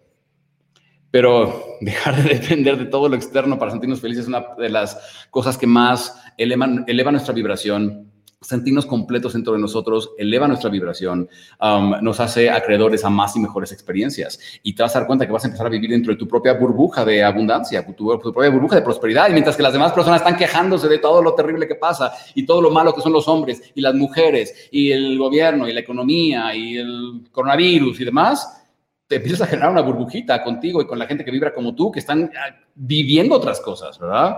Pero 1.11 1.64
dejar 1.81 2.22
de 2.22 2.35
depender 2.35 2.78
de 2.78 2.87
todo 2.87 3.09
lo 3.09 3.16
externo 3.16 3.59
para 3.59 3.70
sentirnos 3.70 4.00
felices 4.00 4.24
es 4.24 4.28
una 4.28 4.44
de 4.59 4.68
las 4.68 5.26
cosas 5.31 5.59
que 5.59 5.66
más 5.66 6.20
eleva 6.37 7.11
nuestra 7.11 7.35
vibración 7.35 8.12
sentirnos 8.40 8.85
completos 8.85 9.33
dentro 9.33 9.55
de 9.55 9.59
nosotros 9.59 10.11
eleva 10.18 10.46
nuestra 10.46 10.68
vibración, 10.68 11.29
um, 11.61 11.94
nos 12.03 12.20
hace 12.20 12.51
acreedores 12.51 13.05
a 13.05 13.11
más 13.11 13.35
y 13.37 13.40
mejores 13.40 13.72
experiencias. 13.72 14.38
Y 14.62 14.75
te 14.75 14.83
vas 14.83 14.94
a 14.94 15.01
dar 15.01 15.07
cuenta 15.07 15.27
que 15.27 15.33
vas 15.33 15.44
a 15.44 15.46
empezar 15.49 15.66
a 15.66 15.70
vivir 15.70 15.90
dentro 15.90 16.12
de 16.12 16.18
tu 16.18 16.29
propia 16.29 16.53
burbuja 16.53 17.05
de 17.05 17.25
abundancia, 17.25 17.85
tu, 17.96 18.18
propia 18.20 18.51
burbuja 18.51 18.77
de 18.77 18.83
prosperidad. 18.83 19.29
Y 19.31 19.33
mientras 19.33 19.57
que 19.57 19.62
las 19.62 19.72
demás 19.72 19.92
personas 19.92 20.20
están 20.20 20.37
quejándose 20.37 20.87
de 20.88 20.99
todo 20.99 21.22
lo 21.22 21.35
terrible 21.35 21.66
que 21.66 21.77
pasa 21.77 22.12
y 22.35 22.44
todo 22.44 22.61
lo 22.61 22.70
malo 22.70 22.94
que 22.94 23.01
son 23.01 23.12
los 23.12 23.27
hombres 23.27 23.72
y 23.75 23.81
las 23.81 23.94
mujeres 23.94 24.68
y 24.70 24.92
el 24.92 25.18
gobierno 25.18 25.66
y 25.66 25.72
la 25.72 25.81
economía 25.81 26.55
y 26.55 26.77
el 26.77 27.22
coronavirus 27.33 28.01
y 28.01 28.05
demás, 28.05 28.64
te 29.07 29.16
empiezas 29.16 29.42
a 29.42 29.46
generar 29.46 29.70
una 29.70 29.83
burbujita 29.83 30.42
contigo 30.42 30.83
y 30.83 30.87
con 30.87 30.99
la 30.99 31.07
gente 31.07 31.25
que 31.25 31.31
vibra 31.31 31.55
como 31.55 31.75
tú, 31.75 31.90
que 31.90 32.01
están 32.01 32.31
ah, 32.37 32.55
viviendo 32.75 33.37
otras 33.37 33.61
cosas, 33.61 33.99
¿verdad? 33.99 34.37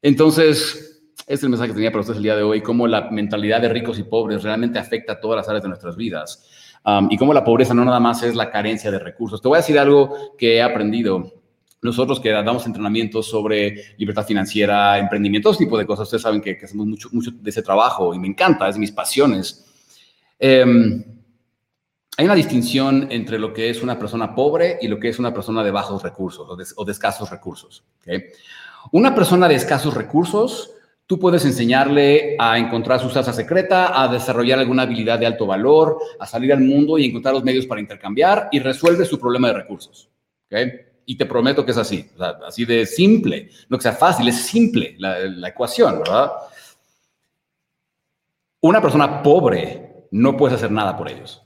Entonces, 0.00 0.93
es 1.26 1.42
el 1.42 1.48
mensaje 1.48 1.68
que 1.68 1.74
tenía 1.74 1.90
para 1.90 2.00
ustedes 2.00 2.18
el 2.18 2.22
día 2.22 2.36
de 2.36 2.42
hoy, 2.42 2.60
cómo 2.60 2.86
la 2.86 3.10
mentalidad 3.10 3.60
de 3.60 3.68
ricos 3.68 3.98
y 3.98 4.02
pobres 4.02 4.42
realmente 4.42 4.78
afecta 4.78 5.14
a 5.14 5.20
todas 5.20 5.36
las 5.36 5.48
áreas 5.48 5.62
de 5.62 5.68
nuestras 5.68 5.96
vidas 5.96 6.46
um, 6.84 7.08
y 7.10 7.16
cómo 7.16 7.32
la 7.32 7.44
pobreza 7.44 7.74
no 7.74 7.84
nada 7.84 8.00
más 8.00 8.22
es 8.22 8.34
la 8.34 8.50
carencia 8.50 8.90
de 8.90 8.98
recursos. 8.98 9.40
Te 9.40 9.48
voy 9.48 9.56
a 9.56 9.60
decir 9.60 9.78
algo 9.78 10.34
que 10.36 10.56
he 10.56 10.62
aprendido. 10.62 11.32
Nosotros 11.80 12.18
que 12.18 12.30
damos 12.30 12.64
entrenamientos 12.66 13.28
sobre 13.28 13.94
libertad 13.98 14.24
financiera, 14.24 14.98
emprendimiento, 14.98 15.50
todo 15.50 15.58
tipo 15.58 15.76
de 15.76 15.84
cosas, 15.84 16.04
ustedes 16.04 16.22
saben 16.22 16.40
que, 16.40 16.58
hacemos 16.62 16.86
mucho, 16.86 17.08
mucho 17.12 17.30
de 17.30 17.50
ese 17.50 17.62
trabajo 17.62 18.14
y 18.14 18.18
me 18.18 18.28
encanta, 18.28 18.68
es 18.68 18.78
mis 18.78 18.90
pasiones. 18.90 19.66
Em, 20.38 21.04
hay 22.16 22.24
una 22.24 22.34
distinción 22.34 23.08
entre 23.10 23.38
lo 23.38 23.52
que 23.52 23.68
es 23.68 23.82
una 23.82 23.98
persona 23.98 24.34
pobre 24.34 24.78
y 24.80 24.88
lo 24.88 24.98
que 24.98 25.08
es 25.08 25.18
una 25.18 25.34
persona 25.34 25.62
de 25.64 25.70
bajos 25.70 26.02
recursos 26.02 26.74
o 26.76 26.84
de, 26.84 26.92
escasos 26.92 27.30
recursos. 27.30 27.84
Una 28.92 29.14
persona 29.14 29.48
de 29.48 29.56
escasos 29.56 29.94
recursos 29.94 30.74
Tú 31.06 31.18
puedes 31.18 31.44
enseñarle 31.44 32.34
a 32.38 32.58
encontrar 32.58 32.98
su 32.98 33.10
salsa 33.10 33.34
secreta, 33.34 34.02
a 34.02 34.08
desarrollar 34.08 34.58
alguna 34.58 34.84
habilidad 34.84 35.18
de 35.18 35.26
alto 35.26 35.46
valor, 35.46 35.98
a 36.18 36.26
salir 36.26 36.52
al 36.52 36.60
mundo 36.60 36.96
y 36.96 37.04
encontrar 37.04 37.34
los 37.34 37.44
medios 37.44 37.66
para 37.66 37.80
intercambiar 37.80 38.48
y 38.50 38.58
resuelve 38.58 39.04
su 39.04 39.20
problema 39.20 39.48
de 39.48 39.54
recursos. 39.54 40.08
Y 41.04 41.16
te 41.16 41.26
prometo 41.26 41.64
que 41.64 41.72
es 41.72 41.76
así, 41.76 42.08
así 42.46 42.64
de 42.64 42.86
simple. 42.86 43.50
No 43.68 43.76
que 43.76 43.82
sea 43.82 43.92
fácil, 43.92 44.28
es 44.28 44.46
simple 44.46 44.94
la, 44.98 45.18
la 45.18 45.48
ecuación, 45.48 45.98
¿verdad? 45.98 46.32
Una 48.62 48.80
persona 48.80 49.22
pobre 49.22 50.06
no 50.10 50.36
puede 50.38 50.54
hacer 50.54 50.70
nada 50.70 50.96
por 50.96 51.10
ellos. 51.10 51.42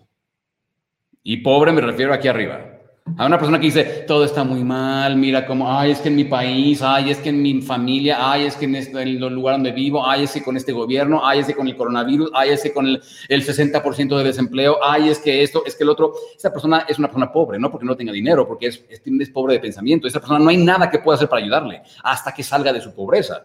Y 1.24 1.38
pobre 1.38 1.72
me 1.72 1.80
refiero 1.80 2.14
aquí 2.14 2.28
arriba. 2.28 2.77
A 3.16 3.26
una 3.26 3.38
persona 3.38 3.58
que 3.58 3.66
dice, 3.66 4.04
todo 4.06 4.24
está 4.24 4.44
muy 4.44 4.62
mal, 4.62 5.16
mira 5.16 5.46
cómo, 5.46 5.72
ay, 5.72 5.92
es 5.92 6.00
que 6.00 6.08
en 6.08 6.16
mi 6.16 6.24
país, 6.24 6.82
ay, 6.82 7.10
es 7.10 7.18
que 7.18 7.30
en 7.30 7.40
mi 7.40 7.62
familia, 7.62 8.18
ay, 8.20 8.46
es 8.46 8.56
que 8.56 8.66
en, 8.66 8.76
este, 8.76 9.02
el 9.02 9.18
lugar 9.18 9.54
donde 9.54 9.72
vivo, 9.72 10.06
ay, 10.06 10.24
es 10.24 10.32
que 10.32 10.42
con 10.42 10.56
este 10.56 10.72
gobierno, 10.72 11.20
ay, 11.24 11.40
es 11.40 11.46
que 11.46 11.54
con 11.54 11.66
el 11.66 11.76
coronavirus, 11.76 12.30
ay, 12.34 12.50
es 12.50 12.62
que 12.62 12.72
con 12.72 12.86
el, 12.86 13.00
60% 13.28 14.16
de 14.16 14.24
desempleo, 14.24 14.78
ay, 14.82 15.08
es 15.08 15.18
que 15.18 15.42
esto, 15.42 15.62
es 15.64 15.74
que 15.74 15.84
el 15.84 15.90
otro. 15.90 16.12
Esa 16.36 16.52
persona 16.52 16.84
es 16.88 16.98
una 16.98 17.08
persona 17.08 17.32
pobre, 17.32 17.58
no 17.58 17.70
porque 17.70 17.86
no 17.86 17.96
tenga 17.96 18.12
dinero, 18.12 18.46
porque 18.46 18.66
es, 18.66 18.84
es, 18.88 19.02
es 19.04 19.30
pobre 19.30 19.54
de 19.54 19.60
pensamiento. 19.60 20.06
Esa 20.06 20.20
persona 20.20 20.38
no 20.40 20.50
hay 20.50 20.56
nada 20.56 20.90
que 20.90 20.98
pueda 20.98 21.16
hacer 21.16 21.28
para 21.28 21.42
ayudarle 21.42 21.82
hasta 22.02 22.32
que 22.32 22.42
salga 22.42 22.72
de 22.72 22.80
su 22.80 22.94
pobreza. 22.94 23.44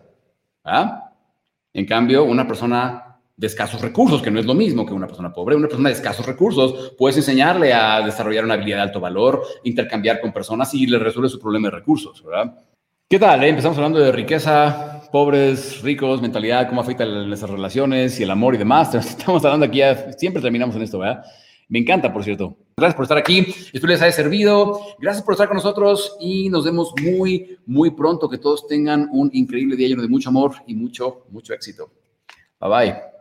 ¿Ah? 0.64 1.12
En 1.74 1.86
cambio, 1.86 2.24
una 2.24 2.48
persona 2.48 3.13
de 3.36 3.48
escasos 3.48 3.82
recursos, 3.82 4.22
que 4.22 4.30
no 4.30 4.40
es 4.40 4.46
lo 4.46 4.54
mismo 4.54 4.86
que 4.86 4.94
una 4.94 5.08
persona 5.08 5.34
pobre. 5.34 5.56
Una 5.56 5.68
persona 5.68 5.90
de 5.90 5.96
escasos 5.96 6.26
recursos, 6.26 6.94
puedes 6.98 7.18
enseñarle 7.18 7.74
a 7.74 8.02
desarrollar 8.02 8.46
una 8.46 8.54
habilidad 8.54 8.78
de 8.78 8.84
alto 8.84 9.00
valor, 9.00 9.44
intercambiar 9.64 10.22
con 10.22 10.32
personas 10.32 10.74
y 10.74 10.86
le 10.86 11.00
resuelve 11.00 11.30
su 11.30 11.40
problema 11.40 11.70
de 11.70 11.78
recursos, 11.78 12.24
¿verdad? 12.24 12.56
¿Qué 13.10 13.20
tal? 13.20 13.44
Eh? 13.44 13.50
Empezamos 13.50 13.78
hablando 13.78 14.00
de 14.00 14.12
riqueza, 14.12 15.04
pobres, 15.12 15.82
ricos, 15.82 16.22
mentalidad, 16.22 16.68
cómo 16.68 16.82
afecta 16.82 17.06
nuestras 17.06 17.52
relaciones 17.52 18.20
y 18.20 18.24
el 18.24 18.32
amor 18.32 18.56
y 18.56 18.58
demás. 18.58 18.94
Estamos 18.96 19.44
hablando 19.46 19.66
aquí, 19.66 19.82
siempre 20.18 20.42
terminamos 20.42 20.76
en 20.76 20.84
esto, 20.84 21.00
¿verdad? 21.00 21.24
Me 21.70 21.80
encanta, 21.80 22.12
por 22.12 22.24
cierto. 22.24 22.58
Gracias 22.78 22.96
por 22.96 23.04
estar 23.04 23.18
aquí. 23.18 23.40
Espero 23.72 23.88
les 23.88 24.02
haya 24.02 24.12
servido. 24.12 24.80
Gracias 25.00 25.24
por 25.24 25.34
estar 25.34 25.48
con 25.48 25.58
nosotros 25.58 26.18
y 26.20 26.50
nos 26.50 26.66
vemos 26.66 26.94
muy, 27.02 27.58
muy 27.66 27.92
pronto. 27.92 28.30
Que 28.30 28.38
todos 28.38 28.68
tengan 28.68 29.10
un 29.12 29.30
increíble 29.34 29.76
día 29.76 29.88
lleno 29.88 30.02
de 30.02 30.08
mucho 30.08 30.30
amor 30.30 30.56
y 30.68 30.76
mucho, 30.76 31.26
mucho 31.30 31.54
éxito. 31.54 31.92
Bye 32.60 32.70
bye. 32.70 33.13